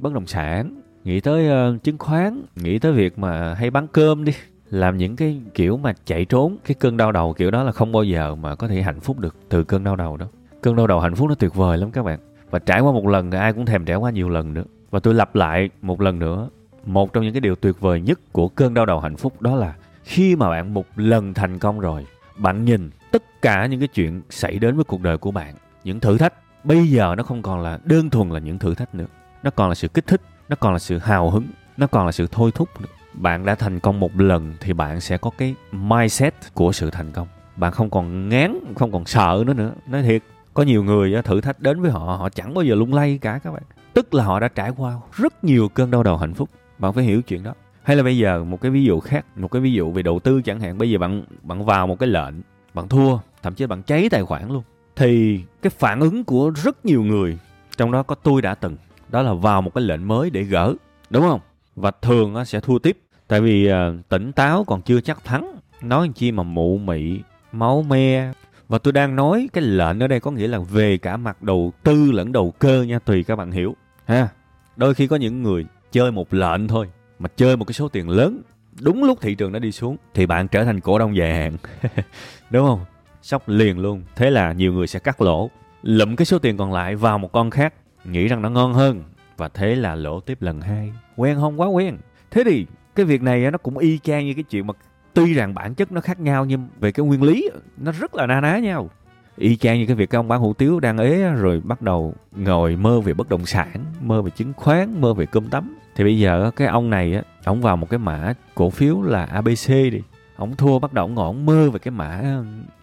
bất 0.00 0.12
động 0.12 0.26
sản, 0.26 0.80
nghĩ 1.04 1.20
tới 1.20 1.48
chứng 1.78 1.98
khoán, 1.98 2.42
nghĩ 2.56 2.78
tới 2.78 2.92
việc 2.92 3.18
mà 3.18 3.54
hay 3.54 3.70
bán 3.70 3.86
cơm 3.88 4.24
đi 4.24 4.32
làm 4.70 4.96
những 4.96 5.16
cái 5.16 5.40
kiểu 5.54 5.76
mà 5.76 5.92
chạy 6.04 6.24
trốn, 6.24 6.56
cái 6.64 6.74
cơn 6.74 6.96
đau 6.96 7.12
đầu 7.12 7.32
kiểu 7.32 7.50
đó 7.50 7.62
là 7.62 7.72
không 7.72 7.92
bao 7.92 8.04
giờ 8.04 8.34
mà 8.34 8.54
có 8.54 8.68
thể 8.68 8.82
hạnh 8.82 9.00
phúc 9.00 9.18
được 9.18 9.36
từ 9.48 9.64
cơn 9.64 9.84
đau 9.84 9.96
đầu 9.96 10.16
đó. 10.16 10.26
Cơn 10.62 10.76
đau 10.76 10.86
đầu 10.86 11.00
hạnh 11.00 11.14
phúc 11.14 11.28
nó 11.28 11.34
tuyệt 11.34 11.54
vời 11.54 11.78
lắm 11.78 11.90
các 11.90 12.02
bạn. 12.02 12.18
Và 12.50 12.58
trải 12.58 12.80
qua 12.80 12.92
một 12.92 13.06
lần, 13.06 13.30
ai 13.30 13.52
cũng 13.52 13.66
thèm 13.66 13.84
trải 13.84 13.96
qua 13.96 14.10
nhiều 14.10 14.28
lần 14.28 14.54
nữa. 14.54 14.64
Và 14.90 15.00
tôi 15.00 15.14
lặp 15.14 15.34
lại 15.34 15.70
một 15.82 16.00
lần 16.00 16.18
nữa, 16.18 16.48
một 16.84 17.12
trong 17.12 17.24
những 17.24 17.32
cái 17.32 17.40
điều 17.40 17.56
tuyệt 17.56 17.80
vời 17.80 18.00
nhất 18.00 18.20
của 18.32 18.48
cơn 18.48 18.74
đau 18.74 18.86
đầu 18.86 19.00
hạnh 19.00 19.16
phúc 19.16 19.42
đó 19.42 19.56
là 19.56 19.74
khi 20.04 20.36
mà 20.36 20.50
bạn 20.50 20.74
một 20.74 20.86
lần 20.96 21.34
thành 21.34 21.58
công 21.58 21.80
rồi, 21.80 22.06
bạn 22.36 22.64
nhìn 22.64 22.90
tất 23.12 23.42
cả 23.42 23.66
những 23.66 23.80
cái 23.80 23.88
chuyện 23.88 24.22
xảy 24.30 24.58
đến 24.58 24.76
với 24.76 24.84
cuộc 24.84 25.00
đời 25.00 25.18
của 25.18 25.30
bạn, 25.30 25.54
những 25.84 26.00
thử 26.00 26.18
thách, 26.18 26.34
bây 26.64 26.86
giờ 26.86 27.14
nó 27.16 27.22
không 27.22 27.42
còn 27.42 27.60
là 27.60 27.78
đơn 27.84 28.10
thuần 28.10 28.30
là 28.30 28.38
những 28.38 28.58
thử 28.58 28.74
thách 28.74 28.94
nữa. 28.94 29.06
Nó 29.42 29.50
còn 29.50 29.68
là 29.68 29.74
sự 29.74 29.88
kích 29.88 30.06
thích, 30.06 30.20
nó 30.48 30.56
còn 30.60 30.72
là 30.72 30.78
sự 30.78 30.98
hào 30.98 31.30
hứng, 31.30 31.46
nó 31.76 31.86
còn 31.86 32.06
là 32.06 32.12
sự 32.12 32.26
thôi 32.30 32.50
thúc 32.54 32.68
nữa 32.80 32.88
bạn 33.16 33.44
đã 33.44 33.54
thành 33.54 33.80
công 33.80 34.00
một 34.00 34.20
lần 34.20 34.54
thì 34.60 34.72
bạn 34.72 35.00
sẽ 35.00 35.16
có 35.16 35.30
cái 35.38 35.54
mindset 35.72 36.34
của 36.54 36.72
sự 36.72 36.90
thành 36.90 37.12
công. 37.12 37.28
Bạn 37.56 37.72
không 37.72 37.90
còn 37.90 38.28
ngán, 38.28 38.58
không 38.76 38.92
còn 38.92 39.06
sợ 39.06 39.44
nữa 39.46 39.54
nữa. 39.54 39.72
Nói 39.86 40.02
thiệt, 40.02 40.22
có 40.54 40.62
nhiều 40.62 40.84
người 40.84 41.22
thử 41.22 41.40
thách 41.40 41.60
đến 41.60 41.80
với 41.80 41.90
họ 41.90 41.98
họ 41.98 42.28
chẳng 42.28 42.54
bao 42.54 42.64
giờ 42.64 42.74
lung 42.74 42.94
lay 42.94 43.18
cả 43.18 43.40
các 43.44 43.50
bạn. 43.50 43.62
Tức 43.92 44.14
là 44.14 44.24
họ 44.24 44.40
đã 44.40 44.48
trải 44.48 44.70
qua 44.76 44.94
rất 45.12 45.44
nhiều 45.44 45.68
cơn 45.68 45.90
đau 45.90 46.02
đầu 46.02 46.16
hạnh 46.16 46.34
phúc. 46.34 46.50
Bạn 46.78 46.92
phải 46.92 47.04
hiểu 47.04 47.22
chuyện 47.22 47.42
đó. 47.42 47.54
Hay 47.82 47.96
là 47.96 48.02
bây 48.02 48.18
giờ, 48.18 48.44
một 48.44 48.60
cái 48.60 48.70
ví 48.70 48.84
dụ 48.84 49.00
khác, 49.00 49.26
một 49.36 49.48
cái 49.48 49.62
ví 49.62 49.72
dụ 49.72 49.92
về 49.92 50.02
đầu 50.02 50.20
tư 50.20 50.42
chẳng 50.42 50.60
hạn. 50.60 50.78
Bây 50.78 50.90
giờ 50.90 50.98
bạn 50.98 51.24
bạn 51.42 51.64
vào 51.64 51.86
một 51.86 51.98
cái 51.98 52.08
lệnh, 52.08 52.34
bạn 52.74 52.88
thua, 52.88 53.18
thậm 53.42 53.54
chí 53.54 53.66
bạn 53.66 53.82
cháy 53.82 54.08
tài 54.10 54.24
khoản 54.24 54.48
luôn. 54.48 54.62
Thì 54.96 55.40
cái 55.62 55.70
phản 55.70 56.00
ứng 56.00 56.24
của 56.24 56.50
rất 56.50 56.86
nhiều 56.86 57.02
người, 57.02 57.38
trong 57.76 57.92
đó 57.92 58.02
có 58.02 58.14
tôi 58.14 58.42
đã 58.42 58.54
từng, 58.54 58.76
đó 59.08 59.22
là 59.22 59.32
vào 59.32 59.62
một 59.62 59.74
cái 59.74 59.84
lệnh 59.84 60.08
mới 60.08 60.30
để 60.30 60.42
gỡ, 60.42 60.74
đúng 61.10 61.22
không? 61.22 61.40
Và 61.76 61.90
thường 61.90 62.44
sẽ 62.44 62.60
thua 62.60 62.78
tiếp 62.78 62.98
tại 63.28 63.40
vì 63.40 63.72
uh, 63.72 64.08
tỉnh 64.08 64.32
táo 64.32 64.64
còn 64.64 64.82
chưa 64.82 65.00
chắc 65.00 65.24
thắng. 65.24 65.56
Nói 65.82 66.10
chi 66.14 66.32
mà 66.32 66.42
mụ 66.42 66.78
mị 66.78 67.20
máu 67.52 67.82
me. 67.82 68.32
Và 68.68 68.78
tôi 68.78 68.92
đang 68.92 69.16
nói 69.16 69.48
cái 69.52 69.64
lệnh 69.64 70.00
ở 70.00 70.06
đây 70.06 70.20
có 70.20 70.30
nghĩa 70.30 70.48
là 70.48 70.58
về 70.58 70.98
cả 70.98 71.16
mặt 71.16 71.42
đầu 71.42 71.72
tư 71.82 72.12
lẫn 72.12 72.32
đầu 72.32 72.54
cơ 72.58 72.82
nha 72.82 72.98
tùy 72.98 73.24
các 73.24 73.36
bạn 73.36 73.50
hiểu. 73.50 73.76
Ha 74.04 74.28
đôi 74.76 74.94
khi 74.94 75.06
có 75.06 75.16
những 75.16 75.42
người 75.42 75.66
chơi 75.92 76.12
một 76.12 76.34
lệnh 76.34 76.68
thôi 76.68 76.90
mà 77.18 77.28
chơi 77.36 77.56
một 77.56 77.64
cái 77.64 77.74
số 77.74 77.88
tiền 77.88 78.08
lớn 78.08 78.42
đúng 78.80 79.04
lúc 79.04 79.18
thị 79.20 79.34
trường 79.34 79.52
nó 79.52 79.58
đi 79.58 79.72
xuống 79.72 79.96
thì 80.14 80.26
bạn 80.26 80.48
trở 80.48 80.64
thành 80.64 80.80
cổ 80.80 80.98
đông 80.98 81.16
dài 81.16 81.34
hạn. 81.34 81.56
Đúng 82.50 82.66
không? 82.66 82.80
Sốc 83.22 83.48
liền 83.48 83.78
luôn. 83.78 84.02
Thế 84.16 84.30
là 84.30 84.52
nhiều 84.52 84.72
người 84.72 84.86
sẽ 84.86 84.98
cắt 84.98 85.20
lỗ 85.20 85.50
lụm 85.82 86.16
cái 86.16 86.26
số 86.26 86.38
tiền 86.38 86.56
còn 86.56 86.72
lại 86.72 86.96
vào 86.96 87.18
một 87.18 87.32
con 87.32 87.50
khác 87.50 87.74
nghĩ 88.04 88.28
rằng 88.28 88.42
nó 88.42 88.50
ngon 88.50 88.74
hơn. 88.74 89.02
Và 89.36 89.48
thế 89.48 89.74
là 89.74 89.94
lỗ 89.94 90.20
tiếp 90.20 90.42
lần 90.42 90.60
hai. 90.60 90.92
Quen 91.16 91.36
không? 91.40 91.60
Quá 91.60 91.66
quen. 91.66 91.98
Thế 92.30 92.44
thì 92.44 92.66
cái 92.96 93.06
việc 93.06 93.22
này 93.22 93.50
nó 93.50 93.58
cũng 93.58 93.78
y 93.78 93.98
chang 93.98 94.26
như 94.26 94.34
cái 94.34 94.42
chuyện 94.42 94.66
mà 94.66 94.74
tuy 95.14 95.34
rằng 95.34 95.54
bản 95.54 95.74
chất 95.74 95.92
nó 95.92 96.00
khác 96.00 96.20
nhau 96.20 96.44
nhưng 96.44 96.68
về 96.80 96.92
cái 96.92 97.06
nguyên 97.06 97.22
lý 97.22 97.50
nó 97.76 97.92
rất 97.92 98.14
là 98.14 98.26
na 98.26 98.40
ná 98.40 98.58
nhau. 98.58 98.90
Y 99.36 99.56
chang 99.56 99.78
như 99.78 99.86
cái 99.86 99.96
việc 99.96 100.10
cái 100.10 100.16
ông 100.16 100.28
bán 100.28 100.40
hủ 100.40 100.52
tiếu 100.52 100.80
đang 100.80 100.98
ế 100.98 101.30
rồi 101.30 101.60
bắt 101.64 101.82
đầu 101.82 102.14
ngồi 102.36 102.76
mơ 102.76 103.00
về 103.00 103.14
bất 103.14 103.28
động 103.28 103.46
sản, 103.46 103.84
mơ 104.00 104.22
về 104.22 104.30
chứng 104.30 104.52
khoán, 104.52 105.00
mơ 105.00 105.14
về 105.14 105.26
cơm 105.26 105.48
tấm. 105.48 105.74
Thì 105.94 106.04
bây 106.04 106.18
giờ 106.18 106.50
cái 106.56 106.68
ông 106.68 106.90
này 106.90 107.14
á, 107.14 107.22
ông 107.44 107.60
vào 107.60 107.76
một 107.76 107.90
cái 107.90 107.98
mã 107.98 108.34
cổ 108.54 108.70
phiếu 108.70 109.02
là 109.02 109.24
abc 109.24 109.68
đi. 109.68 110.00
Ông 110.36 110.56
thua 110.56 110.78
bắt 110.78 110.92
đầu 110.92 111.04
ông 111.04 111.14
ngồi 111.14 111.26
ông 111.26 111.46
mơ 111.46 111.70
về 111.70 111.78
cái 111.78 111.92
mã 111.92 112.22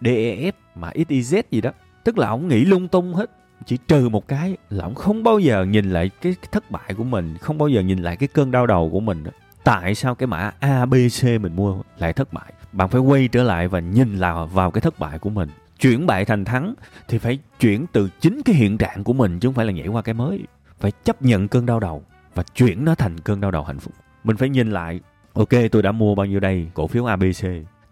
def 0.01 0.51
mã 0.75 0.89
xyz 0.95 1.43
gì 1.51 1.61
đó. 1.61 1.71
Tức 2.03 2.17
là 2.17 2.27
ông 2.27 2.47
nghĩ 2.47 2.65
lung 2.65 2.87
tung 2.87 3.13
hết. 3.13 3.31
Chỉ 3.65 3.77
trừ 3.87 4.09
một 4.09 4.27
cái 4.27 4.57
là 4.69 4.83
ông 4.83 4.95
không 4.95 5.23
bao 5.23 5.39
giờ 5.39 5.65
nhìn 5.65 5.89
lại 5.89 6.09
cái 6.21 6.35
thất 6.51 6.71
bại 6.71 6.93
của 6.97 7.03
mình, 7.03 7.37
không 7.37 7.57
bao 7.57 7.67
giờ 7.67 7.81
nhìn 7.81 7.99
lại 7.99 8.17
cái 8.17 8.27
cơn 8.27 8.51
đau 8.51 8.67
đầu 8.67 8.89
của 8.89 8.99
mình 8.99 9.23
đó 9.23 9.31
tại 9.63 9.95
sao 9.95 10.15
cái 10.15 10.27
mã 10.27 10.51
abc 10.59 11.23
mình 11.23 11.55
mua 11.55 11.81
lại 11.97 12.13
thất 12.13 12.33
bại? 12.33 12.53
Bạn 12.71 12.89
phải 12.89 13.01
quay 13.01 13.27
trở 13.27 13.43
lại 13.43 13.67
và 13.67 13.79
nhìn 13.79 14.17
là 14.17 14.45
vào 14.45 14.71
cái 14.71 14.81
thất 14.81 14.99
bại 14.99 15.19
của 15.19 15.29
mình. 15.29 15.49
Chuyển 15.79 16.05
bại 16.05 16.25
thành 16.25 16.45
thắng 16.45 16.73
thì 17.07 17.17
phải 17.17 17.39
chuyển 17.59 17.85
từ 17.91 18.09
chính 18.19 18.41
cái 18.45 18.55
hiện 18.55 18.77
trạng 18.77 19.03
của 19.03 19.13
mình 19.13 19.39
chứ 19.39 19.47
không 19.47 19.55
phải 19.55 19.65
là 19.65 19.71
nhảy 19.71 19.87
qua 19.87 20.01
cái 20.01 20.13
mới. 20.13 20.39
Phải 20.79 20.91
chấp 21.03 21.21
nhận 21.21 21.47
cơn 21.47 21.65
đau 21.65 21.79
đầu 21.79 22.03
và 22.35 22.43
chuyển 22.55 22.85
nó 22.85 22.95
thành 22.95 23.19
cơn 23.19 23.41
đau 23.41 23.51
đầu 23.51 23.63
hạnh 23.63 23.79
phúc. 23.79 23.93
Mình 24.23 24.37
phải 24.37 24.49
nhìn 24.49 24.71
lại, 24.71 24.99
ok, 25.33 25.49
tôi 25.71 25.81
đã 25.81 25.91
mua 25.91 26.15
bao 26.15 26.25
nhiêu 26.25 26.39
đây? 26.39 26.67
Cổ 26.73 26.87
phiếu 26.87 27.05
abc 27.05 27.45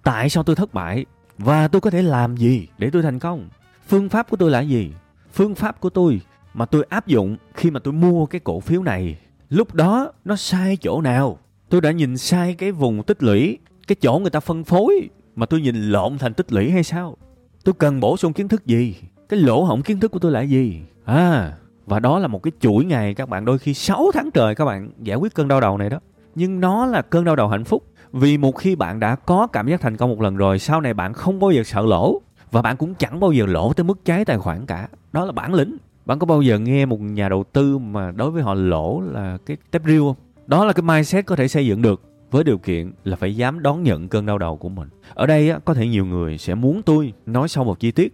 tại 0.03 0.29
sao 0.29 0.43
tôi 0.43 0.55
thất 0.55 0.73
bại? 0.73 1.05
Và 1.37 1.67
tôi 1.67 1.81
có 1.81 1.89
thể 1.89 2.01
làm 2.01 2.37
gì 2.37 2.67
để 2.77 2.89
tôi 2.93 3.01
thành 3.01 3.19
công? 3.19 3.49
Phương 3.87 4.09
pháp 4.09 4.29
của 4.29 4.37
tôi 4.37 4.51
là 4.51 4.59
gì? 4.59 4.93
Phương 5.33 5.55
pháp 5.55 5.79
của 5.79 5.89
tôi 5.89 6.21
mà 6.53 6.65
tôi 6.65 6.85
áp 6.89 7.07
dụng 7.07 7.37
khi 7.53 7.71
mà 7.71 7.79
tôi 7.79 7.93
mua 7.93 8.25
cái 8.25 8.41
cổ 8.43 8.59
phiếu 8.59 8.83
này, 8.83 9.17
lúc 9.49 9.73
đó 9.73 10.11
nó 10.25 10.35
sai 10.35 10.77
chỗ 10.81 11.01
nào? 11.01 11.37
Tôi 11.71 11.81
đã 11.81 11.91
nhìn 11.91 12.17
sai 12.17 12.53
cái 12.53 12.71
vùng 12.71 13.03
tích 13.03 13.23
lũy, 13.23 13.57
cái 13.87 13.95
chỗ 14.01 14.19
người 14.19 14.29
ta 14.29 14.39
phân 14.39 14.63
phối, 14.63 15.09
mà 15.35 15.45
tôi 15.45 15.61
nhìn 15.61 15.75
lộn 15.75 16.17
thành 16.17 16.33
tích 16.33 16.53
lũy 16.53 16.69
hay 16.69 16.83
sao? 16.83 17.17
Tôi 17.63 17.73
cần 17.73 17.99
bổ 17.99 18.17
sung 18.17 18.33
kiến 18.33 18.47
thức 18.47 18.65
gì? 18.65 18.95
Cái 19.29 19.39
lỗ 19.39 19.63
hổng 19.63 19.81
kiến 19.81 19.99
thức 19.99 20.11
của 20.11 20.19
tôi 20.19 20.31
là 20.31 20.41
gì? 20.41 20.81
À 21.05 21.53
và 21.85 21.99
đó 21.99 22.19
là 22.19 22.27
một 22.27 22.43
cái 22.43 22.51
chuỗi 22.59 22.85
ngày 22.85 23.13
các 23.13 23.29
bạn, 23.29 23.45
đôi 23.45 23.57
khi 23.57 23.73
6 23.73 24.11
tháng 24.13 24.31
trời 24.31 24.55
các 24.55 24.65
bạn 24.65 24.91
giải 24.99 25.17
quyết 25.17 25.33
cơn 25.33 25.47
đau 25.47 25.61
đầu 25.61 25.77
này 25.77 25.89
đó. 25.89 25.99
Nhưng 26.35 26.59
nó 26.59 26.85
là 26.85 27.01
cơn 27.01 27.25
đau 27.25 27.35
đầu 27.35 27.47
hạnh 27.47 27.63
phúc. 27.63 27.83
Vì 28.11 28.37
một 28.37 28.51
khi 28.51 28.75
bạn 28.75 28.99
đã 28.99 29.15
có 29.15 29.47
cảm 29.47 29.67
giác 29.67 29.81
thành 29.81 29.97
công 29.97 30.09
một 30.09 30.21
lần 30.21 30.37
rồi, 30.37 30.59
sau 30.59 30.81
này 30.81 30.93
bạn 30.93 31.13
không 31.13 31.39
bao 31.39 31.51
giờ 31.51 31.63
sợ 31.63 31.81
lỗ, 31.81 32.21
và 32.51 32.61
bạn 32.61 32.77
cũng 32.77 32.95
chẳng 32.95 33.19
bao 33.19 33.31
giờ 33.31 33.45
lỗ 33.45 33.73
tới 33.73 33.83
mức 33.83 34.05
cháy 34.05 34.25
tài 34.25 34.37
khoản 34.37 34.65
cả. 34.65 34.87
Đó 35.11 35.25
là 35.25 35.31
bản 35.31 35.53
lĩnh. 35.53 35.77
Bạn 36.05 36.19
có 36.19 36.25
bao 36.25 36.41
giờ 36.41 36.59
nghe 36.59 36.85
một 36.85 37.01
nhà 37.01 37.29
đầu 37.29 37.43
tư 37.43 37.77
mà 37.77 38.11
đối 38.11 38.31
với 38.31 38.43
họ 38.43 38.53
lỗ 38.53 39.01
là 39.01 39.37
cái 39.45 39.57
tép 39.71 39.85
riêu 39.85 40.05
không? 40.05 40.15
Đó 40.51 40.65
là 40.65 40.73
cái 40.73 40.83
mindset 40.83 41.25
có 41.25 41.35
thể 41.35 41.47
xây 41.47 41.65
dựng 41.65 41.81
được 41.81 42.01
với 42.31 42.43
điều 42.43 42.57
kiện 42.57 42.91
là 43.03 43.15
phải 43.15 43.35
dám 43.35 43.61
đón 43.61 43.83
nhận 43.83 44.07
cơn 44.07 44.25
đau 44.25 44.37
đầu 44.37 44.57
của 44.57 44.69
mình. 44.69 44.89
Ở 45.13 45.25
đây 45.25 45.49
á, 45.49 45.59
có 45.65 45.73
thể 45.73 45.87
nhiều 45.87 46.05
người 46.05 46.37
sẽ 46.37 46.55
muốn 46.55 46.81
tôi 46.81 47.13
nói 47.25 47.47
sâu 47.47 47.63
một 47.63 47.79
chi 47.79 47.91
tiết. 47.91 48.13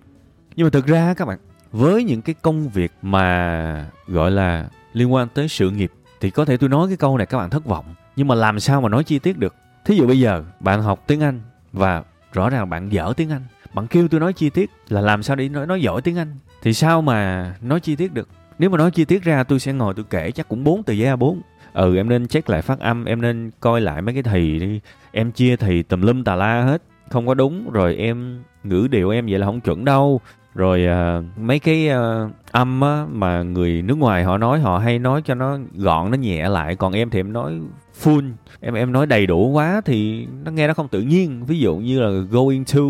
Nhưng 0.55 0.65
mà 0.65 0.69
thực 0.69 0.85
ra 0.85 1.13
các 1.13 1.25
bạn 1.25 1.39
với 1.71 2.03
những 2.03 2.21
cái 2.21 2.35
công 2.41 2.69
việc 2.69 2.91
mà 3.01 3.85
gọi 4.07 4.31
là 4.31 4.69
liên 4.93 5.13
quan 5.13 5.27
tới 5.33 5.47
sự 5.47 5.69
nghiệp 5.69 5.91
thì 6.21 6.29
có 6.29 6.45
thể 6.45 6.57
tôi 6.57 6.69
nói 6.69 6.87
cái 6.87 6.97
câu 6.97 7.17
này 7.17 7.25
các 7.25 7.37
bạn 7.37 7.49
thất 7.49 7.65
vọng. 7.65 7.85
Nhưng 8.15 8.27
mà 8.27 8.35
làm 8.35 8.59
sao 8.59 8.81
mà 8.81 8.89
nói 8.89 9.03
chi 9.03 9.19
tiết 9.19 9.37
được? 9.37 9.55
Thí 9.85 9.95
dụ 9.95 10.07
bây 10.07 10.19
giờ 10.19 10.43
bạn 10.59 10.81
học 10.81 11.03
tiếng 11.07 11.21
anh 11.21 11.41
và 11.73 12.03
rõ 12.33 12.49
ràng 12.49 12.69
bạn 12.69 12.89
dở 12.91 13.13
tiếng 13.17 13.29
anh. 13.29 13.41
Bạn 13.73 13.87
kêu 13.87 14.07
tôi 14.07 14.19
nói 14.19 14.33
chi 14.33 14.49
tiết 14.49 14.71
là 14.89 15.01
làm 15.01 15.23
sao 15.23 15.35
để 15.35 15.49
nói 15.49 15.67
nói 15.67 15.81
giỏi 15.81 16.01
tiếng 16.01 16.17
anh? 16.17 16.35
Thì 16.61 16.73
sao 16.73 17.01
mà 17.01 17.55
nói 17.61 17.79
chi 17.79 17.95
tiết 17.95 18.13
được? 18.13 18.29
Nếu 18.59 18.69
mà 18.69 18.77
nói 18.77 18.91
chi 18.91 19.05
tiết 19.05 19.23
ra 19.23 19.43
tôi 19.43 19.59
sẽ 19.59 19.73
ngồi 19.73 19.93
tôi 19.93 20.05
kể 20.09 20.31
chắc 20.31 20.49
cũng 20.49 20.63
4 20.63 20.83
từ 20.83 20.93
giấy 20.93 21.15
A4 21.15 21.39
ừ 21.77 21.95
em 21.95 22.09
nên 22.09 22.27
check 22.27 22.49
lại 22.49 22.61
phát 22.61 22.79
âm 22.79 23.05
em 23.05 23.21
nên 23.21 23.51
coi 23.59 23.81
lại 23.81 24.01
mấy 24.01 24.13
cái 24.13 24.23
thì 24.23 24.59
đi. 24.59 24.79
Em 25.11 25.31
chia 25.31 25.55
thì 25.55 25.83
tùm 25.83 26.01
lum 26.01 26.23
tà 26.23 26.35
la 26.35 26.61
hết 26.61 26.81
không 27.09 27.27
có 27.27 27.33
đúng 27.33 27.69
rồi 27.71 27.95
em 27.95 28.43
ngữ 28.63 28.87
điệu 28.91 29.09
em 29.09 29.25
vậy 29.25 29.39
là 29.39 29.45
không 29.45 29.61
chuẩn 29.61 29.85
đâu. 29.85 30.21
Rồi 30.55 30.85
à, 30.85 31.21
mấy 31.37 31.59
cái 31.59 31.89
à, 31.89 32.29
âm 32.51 32.81
á, 32.81 33.05
mà 33.11 33.43
người 33.43 33.81
nước 33.81 33.97
ngoài 33.97 34.23
họ 34.23 34.37
nói 34.37 34.59
họ 34.59 34.77
hay 34.77 34.99
nói 34.99 35.21
cho 35.25 35.35
nó 35.35 35.57
gọn 35.75 36.11
nó 36.11 36.17
nhẹ 36.17 36.49
lại. 36.49 36.75
Còn 36.75 36.93
em 36.93 37.09
thì 37.09 37.19
em 37.19 37.33
nói 37.33 37.59
full. 38.03 38.31
Em 38.61 38.73
em 38.73 38.91
nói 38.91 39.05
đầy 39.05 39.25
đủ 39.25 39.51
quá 39.51 39.81
thì 39.85 40.27
nó 40.45 40.51
nghe 40.51 40.67
nó 40.67 40.73
không 40.73 40.87
tự 40.87 41.01
nhiên. 41.01 41.45
Ví 41.45 41.59
dụ 41.59 41.75
như 41.75 41.99
là 41.99 42.09
going 42.31 42.65
to 42.75 42.81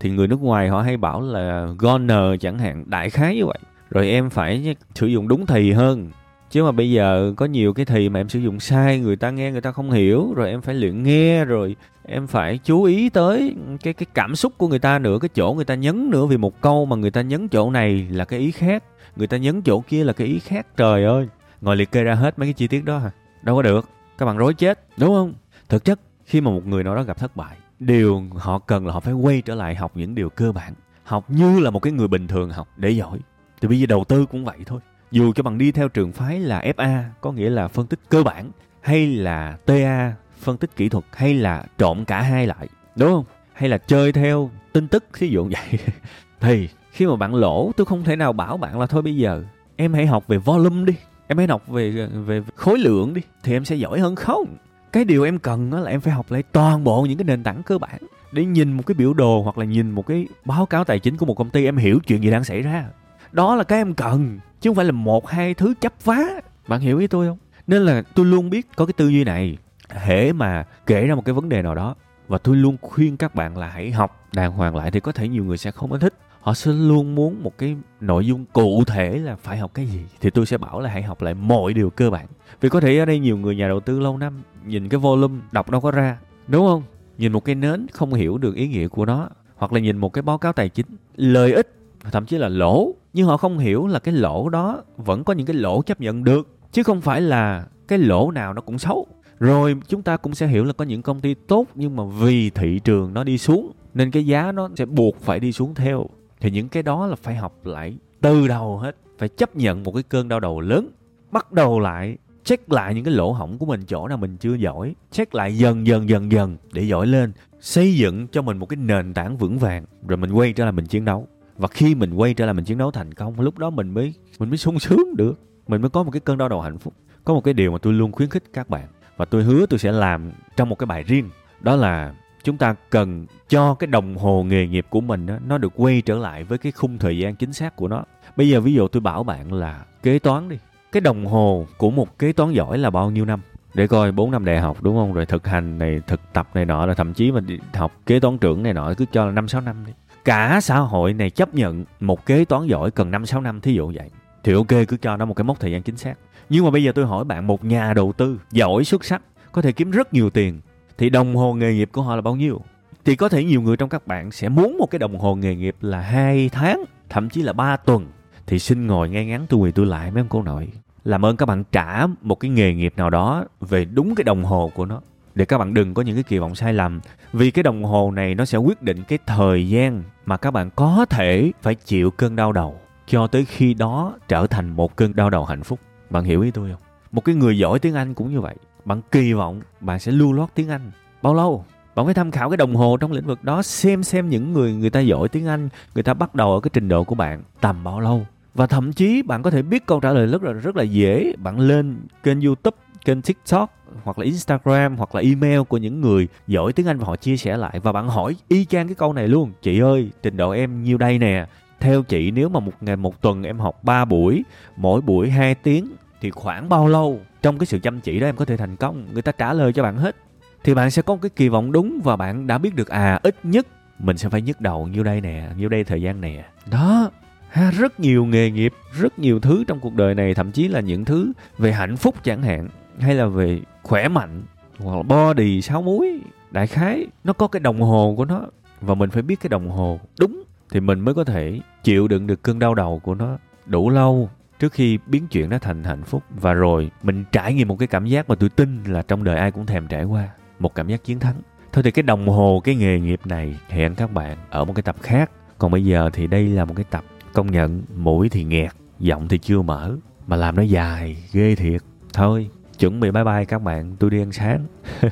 thì 0.00 0.10
người 0.10 0.28
nước 0.28 0.40
ngoài 0.40 0.68
họ 0.68 0.82
hay 0.82 0.96
bảo 0.96 1.20
là 1.20 1.68
gonna 1.78 2.36
chẳng 2.40 2.58
hạn 2.58 2.84
đại 2.86 3.10
khái 3.10 3.36
như 3.36 3.46
vậy. 3.46 3.58
Rồi 3.90 4.10
em 4.10 4.30
phải 4.30 4.76
sử 4.94 5.06
dụng 5.06 5.28
đúng 5.28 5.46
thì 5.46 5.72
hơn 5.72 6.10
chứ 6.50 6.64
mà 6.64 6.72
bây 6.72 6.90
giờ 6.90 7.32
có 7.36 7.46
nhiều 7.46 7.72
cái 7.72 7.84
thì 7.86 8.08
mà 8.08 8.20
em 8.20 8.28
sử 8.28 8.38
dụng 8.38 8.60
sai, 8.60 8.98
người 8.98 9.16
ta 9.16 9.30
nghe 9.30 9.52
người 9.52 9.60
ta 9.60 9.72
không 9.72 9.90
hiểu, 9.90 10.32
rồi 10.34 10.50
em 10.50 10.62
phải 10.62 10.74
luyện 10.74 11.02
nghe, 11.02 11.44
rồi 11.44 11.76
em 12.04 12.26
phải 12.26 12.58
chú 12.64 12.82
ý 12.82 13.08
tới 13.08 13.54
cái 13.82 13.94
cái 13.94 14.06
cảm 14.14 14.36
xúc 14.36 14.52
của 14.56 14.68
người 14.68 14.78
ta 14.78 14.98
nữa, 14.98 15.18
cái 15.20 15.28
chỗ 15.34 15.52
người 15.52 15.64
ta 15.64 15.74
nhấn 15.74 16.10
nữa. 16.10 16.26
Vì 16.26 16.36
một 16.36 16.60
câu 16.60 16.86
mà 16.86 16.96
người 16.96 17.10
ta 17.10 17.20
nhấn 17.20 17.48
chỗ 17.48 17.70
này 17.70 18.08
là 18.10 18.24
cái 18.24 18.40
ý 18.40 18.50
khác, 18.50 18.84
người 19.16 19.26
ta 19.26 19.36
nhấn 19.36 19.62
chỗ 19.62 19.80
kia 19.80 20.04
là 20.04 20.12
cái 20.12 20.26
ý 20.26 20.38
khác. 20.38 20.66
Trời 20.76 21.04
ơi, 21.04 21.28
ngồi 21.60 21.76
liệt 21.76 21.90
kê 21.90 22.02
ra 22.02 22.14
hết 22.14 22.38
mấy 22.38 22.46
cái 22.46 22.54
chi 22.54 22.68
tiết 22.68 22.84
đó 22.84 22.98
hả? 22.98 23.10
Đâu 23.42 23.56
có 23.56 23.62
được, 23.62 23.88
các 24.18 24.26
bạn 24.26 24.36
rối 24.36 24.54
chết, 24.54 24.86
đúng 24.96 25.14
không? 25.14 25.34
Thực 25.68 25.84
chất, 25.84 26.00
khi 26.24 26.40
mà 26.40 26.50
một 26.50 26.66
người 26.66 26.84
nào 26.84 26.94
đó 26.94 27.02
gặp 27.02 27.18
thất 27.18 27.36
bại, 27.36 27.56
điều 27.78 28.22
họ 28.36 28.58
cần 28.58 28.86
là 28.86 28.92
họ 28.92 29.00
phải 29.00 29.14
quay 29.14 29.42
trở 29.42 29.54
lại 29.54 29.74
học 29.74 29.92
những 29.94 30.14
điều 30.14 30.30
cơ 30.30 30.52
bản, 30.52 30.72
học 31.04 31.24
như 31.28 31.60
là 31.60 31.70
một 31.70 31.82
cái 31.82 31.92
người 31.92 32.08
bình 32.08 32.26
thường 32.26 32.50
học 32.50 32.68
để 32.76 32.90
giỏi. 32.90 33.18
Thì 33.60 33.68
bây 33.68 33.80
giờ 33.80 33.86
đầu 33.86 34.04
tư 34.04 34.26
cũng 34.26 34.44
vậy 34.44 34.56
thôi 34.66 34.80
dù 35.10 35.32
cho 35.32 35.42
bằng 35.42 35.58
đi 35.58 35.72
theo 35.72 35.88
trường 35.88 36.12
phái 36.12 36.40
là 36.40 36.60
FA 36.76 37.02
có 37.20 37.32
nghĩa 37.32 37.50
là 37.50 37.68
phân 37.68 37.86
tích 37.86 38.00
cơ 38.08 38.22
bản, 38.22 38.50
hay 38.80 39.06
là 39.06 39.56
TA 39.66 40.12
phân 40.38 40.56
tích 40.56 40.76
kỹ 40.76 40.88
thuật, 40.88 41.04
hay 41.12 41.34
là 41.34 41.64
trộn 41.78 42.04
cả 42.04 42.22
hai 42.22 42.46
lại, 42.46 42.68
đúng 42.96 43.10
không? 43.10 43.24
Hay 43.52 43.68
là 43.68 43.78
chơi 43.78 44.12
theo 44.12 44.50
tin 44.72 44.88
tức 44.88 45.04
ví 45.18 45.28
dụ 45.28 45.44
vậy. 45.44 45.80
Thì 46.40 46.68
khi 46.90 47.06
mà 47.06 47.16
bạn 47.16 47.34
lỗ, 47.34 47.72
tôi 47.76 47.86
không 47.86 48.04
thể 48.04 48.16
nào 48.16 48.32
bảo 48.32 48.56
bạn 48.56 48.80
là 48.80 48.86
thôi 48.86 49.02
bây 49.02 49.16
giờ, 49.16 49.44
em 49.76 49.94
hãy 49.94 50.06
học 50.06 50.26
về 50.28 50.38
volume 50.38 50.84
đi, 50.84 50.94
em 51.26 51.38
hãy 51.38 51.46
học 51.46 51.68
về 51.68 52.06
về 52.26 52.42
khối 52.54 52.78
lượng 52.78 53.14
đi, 53.14 53.22
thì 53.42 53.52
em 53.52 53.64
sẽ 53.64 53.76
giỏi 53.76 54.00
hơn 54.00 54.16
không? 54.16 54.56
Cái 54.92 55.04
điều 55.04 55.24
em 55.24 55.38
cần 55.38 55.72
là 55.72 55.90
em 55.90 56.00
phải 56.00 56.12
học 56.12 56.30
lại 56.30 56.42
toàn 56.42 56.84
bộ 56.84 57.02
những 57.02 57.18
cái 57.18 57.24
nền 57.24 57.42
tảng 57.42 57.62
cơ 57.62 57.78
bản, 57.78 58.00
để 58.32 58.44
nhìn 58.44 58.72
một 58.72 58.82
cái 58.86 58.94
biểu 58.94 59.14
đồ 59.14 59.42
hoặc 59.42 59.58
là 59.58 59.64
nhìn 59.64 59.90
một 59.90 60.06
cái 60.06 60.26
báo 60.44 60.66
cáo 60.66 60.84
tài 60.84 60.98
chính 60.98 61.16
của 61.16 61.26
một 61.26 61.34
công 61.34 61.50
ty, 61.50 61.64
em 61.64 61.76
hiểu 61.76 61.98
chuyện 62.06 62.22
gì 62.22 62.30
đang 62.30 62.44
xảy 62.44 62.62
ra 62.62 62.84
đó 63.32 63.56
là 63.56 63.64
cái 63.64 63.78
em 63.78 63.94
cần, 63.94 64.38
chứ 64.60 64.70
không 64.70 64.74
phải 64.74 64.84
là 64.84 64.92
một, 64.92 65.28
hai 65.28 65.54
thứ 65.54 65.74
chấp 65.80 66.00
phá. 66.00 66.40
Bạn 66.68 66.80
hiểu 66.80 66.98
ý 66.98 67.06
tôi 67.06 67.26
không? 67.26 67.38
Nên 67.66 67.82
là 67.82 68.02
tôi 68.14 68.26
luôn 68.26 68.50
biết 68.50 68.66
có 68.76 68.86
cái 68.86 68.92
tư 68.92 69.08
duy 69.08 69.24
này, 69.24 69.56
hễ 69.88 70.32
mà 70.32 70.64
kể 70.86 71.06
ra 71.06 71.14
một 71.14 71.24
cái 71.24 71.32
vấn 71.32 71.48
đề 71.48 71.62
nào 71.62 71.74
đó. 71.74 71.94
Và 72.28 72.38
tôi 72.38 72.56
luôn 72.56 72.76
khuyên 72.80 73.16
các 73.16 73.34
bạn 73.34 73.58
là 73.58 73.68
hãy 73.68 73.90
học, 73.90 74.28
đàng 74.32 74.52
hoàng 74.52 74.76
lại 74.76 74.90
thì 74.90 75.00
có 75.00 75.12
thể 75.12 75.28
nhiều 75.28 75.44
người 75.44 75.56
sẽ 75.56 75.70
không 75.70 75.90
có 75.90 75.98
thích. 75.98 76.14
Họ 76.40 76.54
sẽ 76.54 76.72
luôn 76.72 77.14
muốn 77.14 77.42
một 77.42 77.58
cái 77.58 77.76
nội 78.00 78.26
dung 78.26 78.44
cụ 78.52 78.84
thể 78.86 79.18
là 79.18 79.36
phải 79.36 79.58
học 79.58 79.70
cái 79.74 79.86
gì. 79.86 80.00
Thì 80.20 80.30
tôi 80.30 80.46
sẽ 80.46 80.58
bảo 80.58 80.80
là 80.80 80.90
hãy 80.90 81.02
học 81.02 81.22
lại 81.22 81.34
mọi 81.34 81.72
điều 81.74 81.90
cơ 81.90 82.10
bản. 82.10 82.26
Vì 82.60 82.68
có 82.68 82.80
thể 82.80 82.98
ở 82.98 83.04
đây 83.04 83.18
nhiều 83.18 83.36
người 83.36 83.56
nhà 83.56 83.68
đầu 83.68 83.80
tư 83.80 84.00
lâu 84.00 84.18
năm, 84.18 84.42
nhìn 84.66 84.88
cái 84.88 85.00
volume 85.00 85.40
đọc 85.52 85.70
đâu 85.70 85.80
có 85.80 85.90
ra, 85.90 86.18
đúng 86.48 86.66
không? 86.66 86.82
Nhìn 87.18 87.32
một 87.32 87.44
cái 87.44 87.54
nến 87.54 87.86
không 87.92 88.14
hiểu 88.14 88.38
được 88.38 88.54
ý 88.54 88.68
nghĩa 88.68 88.88
của 88.88 89.06
nó, 89.06 89.28
hoặc 89.56 89.72
là 89.72 89.80
nhìn 89.80 89.96
một 89.96 90.12
cái 90.12 90.22
báo 90.22 90.38
cáo 90.38 90.52
tài 90.52 90.68
chính, 90.68 90.86
lợi 91.16 91.52
ích 91.52 91.79
thậm 92.12 92.26
chí 92.26 92.38
là 92.38 92.48
lỗ. 92.48 92.94
Nhưng 93.12 93.26
họ 93.26 93.36
không 93.36 93.58
hiểu 93.58 93.86
là 93.86 93.98
cái 93.98 94.14
lỗ 94.14 94.48
đó 94.48 94.82
vẫn 94.96 95.24
có 95.24 95.32
những 95.32 95.46
cái 95.46 95.56
lỗ 95.56 95.82
chấp 95.82 96.00
nhận 96.00 96.24
được, 96.24 96.48
chứ 96.72 96.82
không 96.82 97.00
phải 97.00 97.20
là 97.20 97.66
cái 97.88 97.98
lỗ 97.98 98.30
nào 98.30 98.54
nó 98.54 98.60
cũng 98.60 98.78
xấu. 98.78 99.06
Rồi 99.40 99.76
chúng 99.88 100.02
ta 100.02 100.16
cũng 100.16 100.34
sẽ 100.34 100.46
hiểu 100.46 100.64
là 100.64 100.72
có 100.72 100.84
những 100.84 101.02
công 101.02 101.20
ty 101.20 101.34
tốt 101.34 101.66
nhưng 101.74 101.96
mà 101.96 102.04
vì 102.20 102.50
thị 102.50 102.80
trường 102.84 103.14
nó 103.14 103.24
đi 103.24 103.38
xuống, 103.38 103.72
nên 103.94 104.10
cái 104.10 104.26
giá 104.26 104.52
nó 104.52 104.68
sẽ 104.76 104.86
buộc 104.86 105.20
phải 105.20 105.40
đi 105.40 105.52
xuống 105.52 105.74
theo. 105.74 106.06
Thì 106.40 106.50
những 106.50 106.68
cái 106.68 106.82
đó 106.82 107.06
là 107.06 107.16
phải 107.16 107.34
học 107.34 107.66
lại 107.66 107.96
từ 108.20 108.48
đầu 108.48 108.78
hết, 108.78 108.96
phải 109.18 109.28
chấp 109.28 109.56
nhận 109.56 109.82
một 109.82 109.92
cái 109.94 110.02
cơn 110.02 110.28
đau 110.28 110.40
đầu 110.40 110.60
lớn. 110.60 110.88
Bắt 111.30 111.52
đầu 111.52 111.80
lại, 111.80 112.16
check 112.44 112.72
lại 112.72 112.94
những 112.94 113.04
cái 113.04 113.14
lỗ 113.14 113.32
hổng 113.32 113.58
của 113.58 113.66
mình 113.66 113.80
chỗ 113.86 114.08
nào 114.08 114.18
mình 114.18 114.36
chưa 114.36 114.54
giỏi. 114.54 114.94
Check 115.10 115.34
lại 115.34 115.56
dần 115.58 115.86
dần 115.86 116.08
dần 116.08 116.32
dần 116.32 116.56
để 116.72 116.82
giỏi 116.82 117.06
lên. 117.06 117.32
Xây 117.60 117.94
dựng 117.96 118.26
cho 118.28 118.42
mình 118.42 118.58
một 118.58 118.66
cái 118.66 118.76
nền 118.76 119.14
tảng 119.14 119.36
vững 119.36 119.58
vàng, 119.58 119.84
rồi 120.08 120.16
mình 120.16 120.32
quay 120.32 120.52
trở 120.52 120.64
lại 120.64 120.72
mình 120.72 120.86
chiến 120.86 121.04
đấu 121.04 121.26
và 121.60 121.68
khi 121.68 121.94
mình 121.94 122.14
quay 122.14 122.34
trở 122.34 122.44
lại 122.44 122.54
mình 122.54 122.64
chiến 122.64 122.78
đấu 122.78 122.90
thành 122.90 123.14
công 123.14 123.40
lúc 123.40 123.58
đó 123.58 123.70
mình 123.70 123.94
mới 123.94 124.14
mình 124.38 124.48
mới 124.48 124.58
sung 124.58 124.78
sướng 124.78 125.16
được. 125.16 125.40
Mình 125.68 125.80
mới 125.80 125.90
có 125.90 126.02
một 126.02 126.10
cái 126.10 126.20
cơn 126.20 126.38
đau 126.38 126.48
đầu 126.48 126.60
hạnh 126.60 126.78
phúc. 126.78 126.94
Có 127.24 127.34
một 127.34 127.44
cái 127.44 127.54
điều 127.54 127.72
mà 127.72 127.78
tôi 127.78 127.92
luôn 127.92 128.12
khuyến 128.12 128.28
khích 128.28 128.44
các 128.52 128.68
bạn. 128.68 128.86
Và 129.16 129.24
tôi 129.24 129.42
hứa 129.42 129.66
tôi 129.66 129.78
sẽ 129.78 129.92
làm 129.92 130.30
trong 130.56 130.68
một 130.68 130.78
cái 130.78 130.86
bài 130.86 131.02
riêng. 131.02 131.30
Đó 131.60 131.76
là 131.76 132.14
chúng 132.42 132.56
ta 132.56 132.74
cần 132.90 133.26
cho 133.48 133.74
cái 133.74 133.86
đồng 133.86 134.16
hồ 134.16 134.42
nghề 134.42 134.66
nghiệp 134.66 134.86
của 134.90 135.00
mình 135.00 135.26
đó, 135.26 135.34
nó 135.46 135.58
được 135.58 135.72
quay 135.76 136.02
trở 136.02 136.18
lại 136.18 136.44
với 136.44 136.58
cái 136.58 136.72
khung 136.72 136.98
thời 136.98 137.18
gian 137.18 137.34
chính 137.34 137.52
xác 137.52 137.76
của 137.76 137.88
nó. 137.88 138.04
Bây 138.36 138.48
giờ 138.48 138.60
ví 138.60 138.74
dụ 138.74 138.88
tôi 138.88 139.00
bảo 139.00 139.22
bạn 139.22 139.52
là 139.52 139.84
kế 140.02 140.18
toán 140.18 140.48
đi. 140.48 140.58
Cái 140.92 141.00
đồng 141.00 141.26
hồ 141.26 141.66
của 141.78 141.90
một 141.90 142.18
kế 142.18 142.32
toán 142.32 142.52
giỏi 142.52 142.78
là 142.78 142.90
bao 142.90 143.10
nhiêu 143.10 143.24
năm? 143.24 143.40
Để 143.74 143.86
coi 143.86 144.12
4 144.12 144.30
năm 144.30 144.44
đại 144.44 144.60
học 144.60 144.82
đúng 144.82 144.96
không? 144.96 145.12
Rồi 145.12 145.26
thực 145.26 145.46
hành 145.46 145.78
này 145.78 146.00
thực 146.06 146.20
tập 146.32 146.48
này 146.54 146.64
nọ 146.64 146.86
là 146.86 146.94
thậm 146.94 147.14
chí 147.14 147.32
mình 147.32 147.46
học 147.74 147.92
kế 148.06 148.20
toán 148.20 148.38
trưởng 148.38 148.62
này 148.62 148.74
nọ 148.74 148.94
cứ 148.96 149.04
cho 149.12 149.26
là 149.26 149.32
năm 149.32 149.48
sáu 149.48 149.60
năm 149.60 149.76
đi 149.86 149.92
cả 150.24 150.60
xã 150.62 150.78
hội 150.78 151.12
này 151.12 151.30
chấp 151.30 151.54
nhận 151.54 151.84
một 152.00 152.26
kế 152.26 152.44
toán 152.44 152.66
giỏi 152.66 152.90
cần 152.90 153.10
năm, 153.10 153.26
sáu 153.26 153.40
năm, 153.40 153.60
thí 153.60 153.74
dụ 153.74 153.92
vậy, 153.94 154.10
thì 154.44 154.52
ok, 154.52 154.68
cứ 154.88 154.96
cho 154.96 155.16
nó 155.16 155.24
một 155.24 155.34
cái 155.34 155.44
mốc 155.44 155.60
thời 155.60 155.72
gian 155.72 155.82
chính 155.82 155.96
xác. 155.96 156.14
Nhưng 156.48 156.64
mà 156.64 156.70
bây 156.70 156.84
giờ 156.84 156.92
tôi 156.94 157.06
hỏi 157.06 157.24
bạn, 157.24 157.46
một 157.46 157.64
nhà 157.64 157.94
đầu 157.94 158.12
tư 158.12 158.40
giỏi 158.50 158.84
xuất 158.84 159.04
sắc, 159.04 159.22
có 159.52 159.62
thể 159.62 159.72
kiếm 159.72 159.90
rất 159.90 160.14
nhiều 160.14 160.30
tiền, 160.30 160.60
thì 160.98 161.10
đồng 161.10 161.36
hồ 161.36 161.54
nghề 161.54 161.74
nghiệp 161.74 161.88
của 161.92 162.02
họ 162.02 162.14
là 162.16 162.22
bao 162.22 162.36
nhiêu? 162.36 162.60
Thì 163.04 163.16
có 163.16 163.28
thể 163.28 163.44
nhiều 163.44 163.62
người 163.62 163.76
trong 163.76 163.88
các 163.88 164.06
bạn 164.06 164.30
sẽ 164.30 164.48
muốn 164.48 164.78
một 164.78 164.86
cái 164.90 164.98
đồng 164.98 165.18
hồ 165.18 165.34
nghề 165.34 165.54
nghiệp 165.54 165.76
là 165.80 166.00
hai 166.00 166.48
tháng, 166.48 166.84
thậm 167.08 167.28
chí 167.28 167.42
là 167.42 167.52
3 167.52 167.76
tuần. 167.76 168.06
Thì 168.46 168.58
xin 168.58 168.86
ngồi 168.86 169.08
ngay 169.08 169.26
ngắn, 169.26 169.46
tôi 169.48 169.60
quỳ 169.60 169.72
tôi 169.72 169.86
lại 169.86 170.10
mấy 170.10 170.20
ông 170.20 170.28
cô 170.28 170.42
nội. 170.42 170.68
Làm 171.04 171.24
ơn 171.24 171.36
các 171.36 171.46
bạn 171.46 171.64
trả 171.72 172.06
một 172.22 172.34
cái 172.34 172.50
nghề 172.50 172.74
nghiệp 172.74 172.94
nào 172.96 173.10
đó 173.10 173.44
về 173.60 173.84
đúng 173.84 174.14
cái 174.14 174.24
đồng 174.24 174.44
hồ 174.44 174.70
của 174.74 174.86
nó 174.86 175.00
để 175.40 175.46
các 175.46 175.58
bạn 175.58 175.74
đừng 175.74 175.94
có 175.94 176.02
những 176.02 176.14
cái 176.14 176.22
kỳ 176.22 176.38
vọng 176.38 176.54
sai 176.54 176.72
lầm. 176.72 177.00
Vì 177.32 177.50
cái 177.50 177.62
đồng 177.62 177.84
hồ 177.84 178.10
này 178.10 178.34
nó 178.34 178.44
sẽ 178.44 178.58
quyết 178.58 178.82
định 178.82 179.02
cái 179.08 179.18
thời 179.26 179.68
gian 179.68 180.02
mà 180.26 180.36
các 180.36 180.50
bạn 180.50 180.70
có 180.76 181.06
thể 181.10 181.52
phải 181.62 181.74
chịu 181.74 182.10
cơn 182.10 182.36
đau 182.36 182.52
đầu, 182.52 182.78
cho 183.06 183.26
tới 183.26 183.44
khi 183.44 183.74
đó 183.74 184.14
trở 184.28 184.46
thành 184.46 184.68
một 184.76 184.96
cơn 184.96 185.16
đau 185.16 185.30
đầu 185.30 185.44
hạnh 185.44 185.62
phúc. 185.62 185.80
Bạn 186.10 186.24
hiểu 186.24 186.40
ý 186.40 186.50
tôi 186.50 186.70
không? 186.70 186.80
Một 187.12 187.24
cái 187.24 187.34
người 187.34 187.58
giỏi 187.58 187.78
tiếng 187.78 187.94
anh 187.94 188.14
cũng 188.14 188.32
như 188.32 188.40
vậy. 188.40 188.54
Bạn 188.84 189.00
kỳ 189.12 189.32
vọng 189.32 189.60
bạn 189.80 189.98
sẽ 189.98 190.12
lưu 190.12 190.32
loát 190.32 190.50
tiếng 190.54 190.68
anh. 190.68 190.90
Bao 191.22 191.34
lâu? 191.34 191.64
Bạn 191.94 192.04
phải 192.04 192.14
tham 192.14 192.30
khảo 192.30 192.50
cái 192.50 192.56
đồng 192.56 192.74
hồ 192.74 192.96
trong 192.96 193.12
lĩnh 193.12 193.26
vực 193.26 193.44
đó, 193.44 193.62
xem 193.62 194.02
xem 194.02 194.28
những 194.28 194.52
người 194.52 194.74
người 194.74 194.90
ta 194.90 195.00
giỏi 195.00 195.28
tiếng 195.28 195.46
anh, 195.46 195.68
người 195.94 196.02
ta 196.02 196.14
bắt 196.14 196.34
đầu 196.34 196.52
ở 196.52 196.60
cái 196.60 196.70
trình 196.72 196.88
độ 196.88 197.04
của 197.04 197.14
bạn 197.14 197.42
tầm 197.60 197.84
bao 197.84 198.00
lâu. 198.00 198.26
Và 198.54 198.66
thậm 198.66 198.92
chí 198.92 199.22
bạn 199.22 199.42
có 199.42 199.50
thể 199.50 199.62
biết 199.62 199.86
câu 199.86 200.00
trả 200.00 200.12
lời 200.12 200.26
rất 200.26 200.42
là 200.42 200.52
rất 200.52 200.76
là 200.76 200.82
dễ. 200.82 201.32
Bạn 201.38 201.60
lên 201.60 202.00
kênh 202.22 202.40
youtube 202.40 202.76
kênh 203.04 203.22
tiktok 203.22 203.74
hoặc 204.04 204.18
là 204.18 204.24
instagram 204.24 204.96
hoặc 204.96 205.14
là 205.14 205.20
email 205.20 205.60
của 205.60 205.76
những 205.76 206.00
người 206.00 206.28
giỏi 206.46 206.72
tiếng 206.72 206.86
anh 206.86 206.98
và 206.98 207.06
họ 207.06 207.16
chia 207.16 207.36
sẻ 207.36 207.56
lại. 207.56 207.80
Và 207.80 207.92
bạn 207.92 208.08
hỏi 208.08 208.36
y 208.48 208.64
chang 208.64 208.88
cái 208.88 208.94
câu 208.94 209.12
này 209.12 209.28
luôn. 209.28 209.52
Chị 209.62 209.80
ơi 209.80 210.10
trình 210.22 210.36
độ 210.36 210.50
em 210.50 210.82
nhiêu 210.82 210.98
đây 210.98 211.18
nè? 211.18 211.46
Theo 211.80 212.02
chị 212.02 212.30
nếu 212.30 212.48
mà 212.48 212.60
một 212.60 212.72
ngày 212.80 212.96
một 212.96 213.20
tuần 213.22 213.42
em 213.42 213.58
học 213.58 213.84
3 213.84 214.04
buổi 214.04 214.42
mỗi 214.76 215.00
buổi 215.00 215.30
2 215.30 215.54
tiếng 215.54 215.88
thì 216.20 216.30
khoảng 216.30 216.68
bao 216.68 216.88
lâu? 216.88 217.20
Trong 217.42 217.58
cái 217.58 217.66
sự 217.66 217.78
chăm 217.78 218.00
chỉ 218.00 218.20
đó 218.20 218.26
em 218.26 218.36
có 218.36 218.44
thể 218.44 218.56
thành 218.56 218.76
công? 218.76 219.06
Người 219.12 219.22
ta 219.22 219.32
trả 219.32 219.52
lời 219.52 219.72
cho 219.72 219.82
bạn 219.82 219.96
hết. 219.96 220.16
Thì 220.64 220.74
bạn 220.74 220.90
sẽ 220.90 221.02
có 221.02 221.14
một 221.14 221.18
cái 221.22 221.30
kỳ 221.30 221.48
vọng 221.48 221.72
đúng 221.72 222.00
và 222.04 222.16
bạn 222.16 222.46
đã 222.46 222.58
biết 222.58 222.74
được 222.74 222.88
à 222.88 223.20
ít 223.22 223.36
nhất 223.42 223.66
mình 223.98 224.18
sẽ 224.18 224.28
phải 224.28 224.42
nhức 224.42 224.60
đầu 224.60 224.86
nhiêu 224.86 225.04
đây 225.04 225.20
nè 225.20 225.48
nhiêu 225.56 225.68
đây 225.68 225.84
thời 225.84 226.02
gian 226.02 226.20
nè. 226.20 226.44
Đó 226.70 227.10
ha, 227.50 227.70
rất 227.70 228.00
nhiều 228.00 228.24
nghề 228.24 228.50
nghiệp 228.50 228.72
rất 229.00 229.18
nhiều 229.18 229.40
thứ 229.40 229.64
trong 229.68 229.80
cuộc 229.80 229.94
đời 229.94 230.14
này 230.14 230.34
thậm 230.34 230.52
chí 230.52 230.68
là 230.68 230.80
những 230.80 231.04
thứ 231.04 231.32
về 231.58 231.72
hạnh 231.72 231.96
phúc 231.96 232.14
chẳng 232.24 232.42
hạn 232.42 232.68
hay 233.00 233.14
là 233.14 233.26
về 233.26 233.60
khỏe 233.82 234.08
mạnh, 234.08 234.42
hoặc 234.78 234.96
là 234.96 235.02
body, 235.02 235.62
sáu 235.62 235.82
muối 235.82 236.20
đại 236.50 236.66
khái, 236.66 237.06
nó 237.24 237.32
có 237.32 237.48
cái 237.48 237.60
đồng 237.60 237.80
hồ 237.80 238.14
của 238.16 238.24
nó. 238.24 238.40
Và 238.80 238.94
mình 238.94 239.10
phải 239.10 239.22
biết 239.22 239.40
cái 239.40 239.48
đồng 239.48 239.70
hồ 239.70 240.00
đúng 240.20 240.42
thì 240.70 240.80
mình 240.80 241.00
mới 241.00 241.14
có 241.14 241.24
thể 241.24 241.60
chịu 241.82 242.08
đựng 242.08 242.26
được 242.26 242.42
cơn 242.42 242.58
đau 242.58 242.74
đầu 242.74 242.98
của 242.98 243.14
nó 243.14 243.38
đủ 243.66 243.90
lâu 243.90 244.30
trước 244.58 244.72
khi 244.72 244.98
biến 245.06 245.26
chuyện 245.30 245.50
nó 245.50 245.58
thành 245.58 245.84
hạnh 245.84 246.02
phúc. 246.02 246.22
Và 246.30 246.52
rồi 246.52 246.90
mình 247.02 247.24
trải 247.32 247.54
nghiệm 247.54 247.68
một 247.68 247.76
cái 247.78 247.88
cảm 247.88 248.06
giác 248.06 248.28
mà 248.28 248.34
tôi 248.34 248.48
tin 248.48 248.84
là 248.84 249.02
trong 249.02 249.24
đời 249.24 249.36
ai 249.36 249.50
cũng 249.50 249.66
thèm 249.66 249.86
trải 249.86 250.04
qua, 250.04 250.28
một 250.58 250.74
cảm 250.74 250.88
giác 250.88 251.04
chiến 251.04 251.20
thắng. 251.20 251.36
Thôi 251.72 251.82
thì 251.84 251.90
cái 251.90 252.02
đồng 252.02 252.28
hồ, 252.28 252.60
cái 252.64 252.74
nghề 252.74 253.00
nghiệp 253.00 253.20
này, 253.24 253.56
hẹn 253.68 253.94
các 253.94 254.12
bạn 254.12 254.36
ở 254.50 254.64
một 254.64 254.72
cái 254.76 254.82
tập 254.82 254.96
khác. 255.00 255.30
Còn 255.58 255.70
bây 255.70 255.84
giờ 255.84 256.10
thì 256.12 256.26
đây 256.26 256.46
là 256.48 256.64
một 256.64 256.74
cái 256.76 256.84
tập 256.90 257.04
công 257.32 257.50
nhận 257.50 257.82
mũi 257.96 258.28
thì 258.28 258.44
nghẹt, 258.44 258.70
giọng 258.98 259.28
thì 259.28 259.38
chưa 259.38 259.62
mở, 259.62 259.96
mà 260.26 260.36
làm 260.36 260.56
nó 260.56 260.62
dài, 260.62 261.24
ghê 261.32 261.54
thiệt. 261.54 261.82
Thôi 262.12 262.50
chuẩn 262.80 263.00
bị 263.00 263.10
bye 263.10 263.24
bye 263.24 263.44
các 263.44 263.62
bạn, 263.62 263.96
tôi 263.98 264.10
đi 264.10 264.22
ăn 264.22 264.32
sáng. 264.32 264.66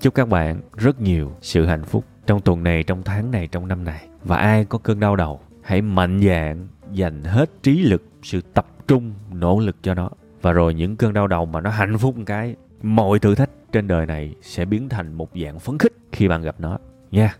Chúc 0.00 0.14
các 0.14 0.28
bạn 0.28 0.60
rất 0.76 1.00
nhiều 1.00 1.32
sự 1.40 1.66
hạnh 1.66 1.84
phúc 1.84 2.04
trong 2.26 2.40
tuần 2.40 2.62
này, 2.62 2.82
trong 2.82 3.02
tháng 3.02 3.30
này, 3.30 3.46
trong 3.46 3.68
năm 3.68 3.84
này. 3.84 4.08
Và 4.24 4.36
ai 4.36 4.64
có 4.64 4.78
cơn 4.78 5.00
đau 5.00 5.16
đầu, 5.16 5.40
hãy 5.62 5.82
mạnh 5.82 6.20
dạn 6.26 6.68
dành 6.92 7.24
hết 7.24 7.50
trí 7.62 7.82
lực, 7.82 8.02
sự 8.22 8.40
tập 8.54 8.66
trung, 8.88 9.14
nỗ 9.32 9.58
lực 9.58 9.76
cho 9.82 9.94
nó. 9.94 10.10
Và 10.42 10.52
rồi 10.52 10.74
những 10.74 10.96
cơn 10.96 11.12
đau 11.12 11.26
đầu 11.26 11.46
mà 11.46 11.60
nó 11.60 11.70
hạnh 11.70 11.98
phúc 11.98 12.16
một 12.16 12.22
cái, 12.26 12.56
mọi 12.82 13.18
thử 13.18 13.34
thách 13.34 13.50
trên 13.72 13.88
đời 13.88 14.06
này 14.06 14.34
sẽ 14.42 14.64
biến 14.64 14.88
thành 14.88 15.12
một 15.12 15.30
dạng 15.42 15.58
phấn 15.58 15.78
khích 15.78 15.92
khi 16.12 16.28
bạn 16.28 16.42
gặp 16.42 16.54
nó. 16.58 16.78
Nha. 17.10 17.36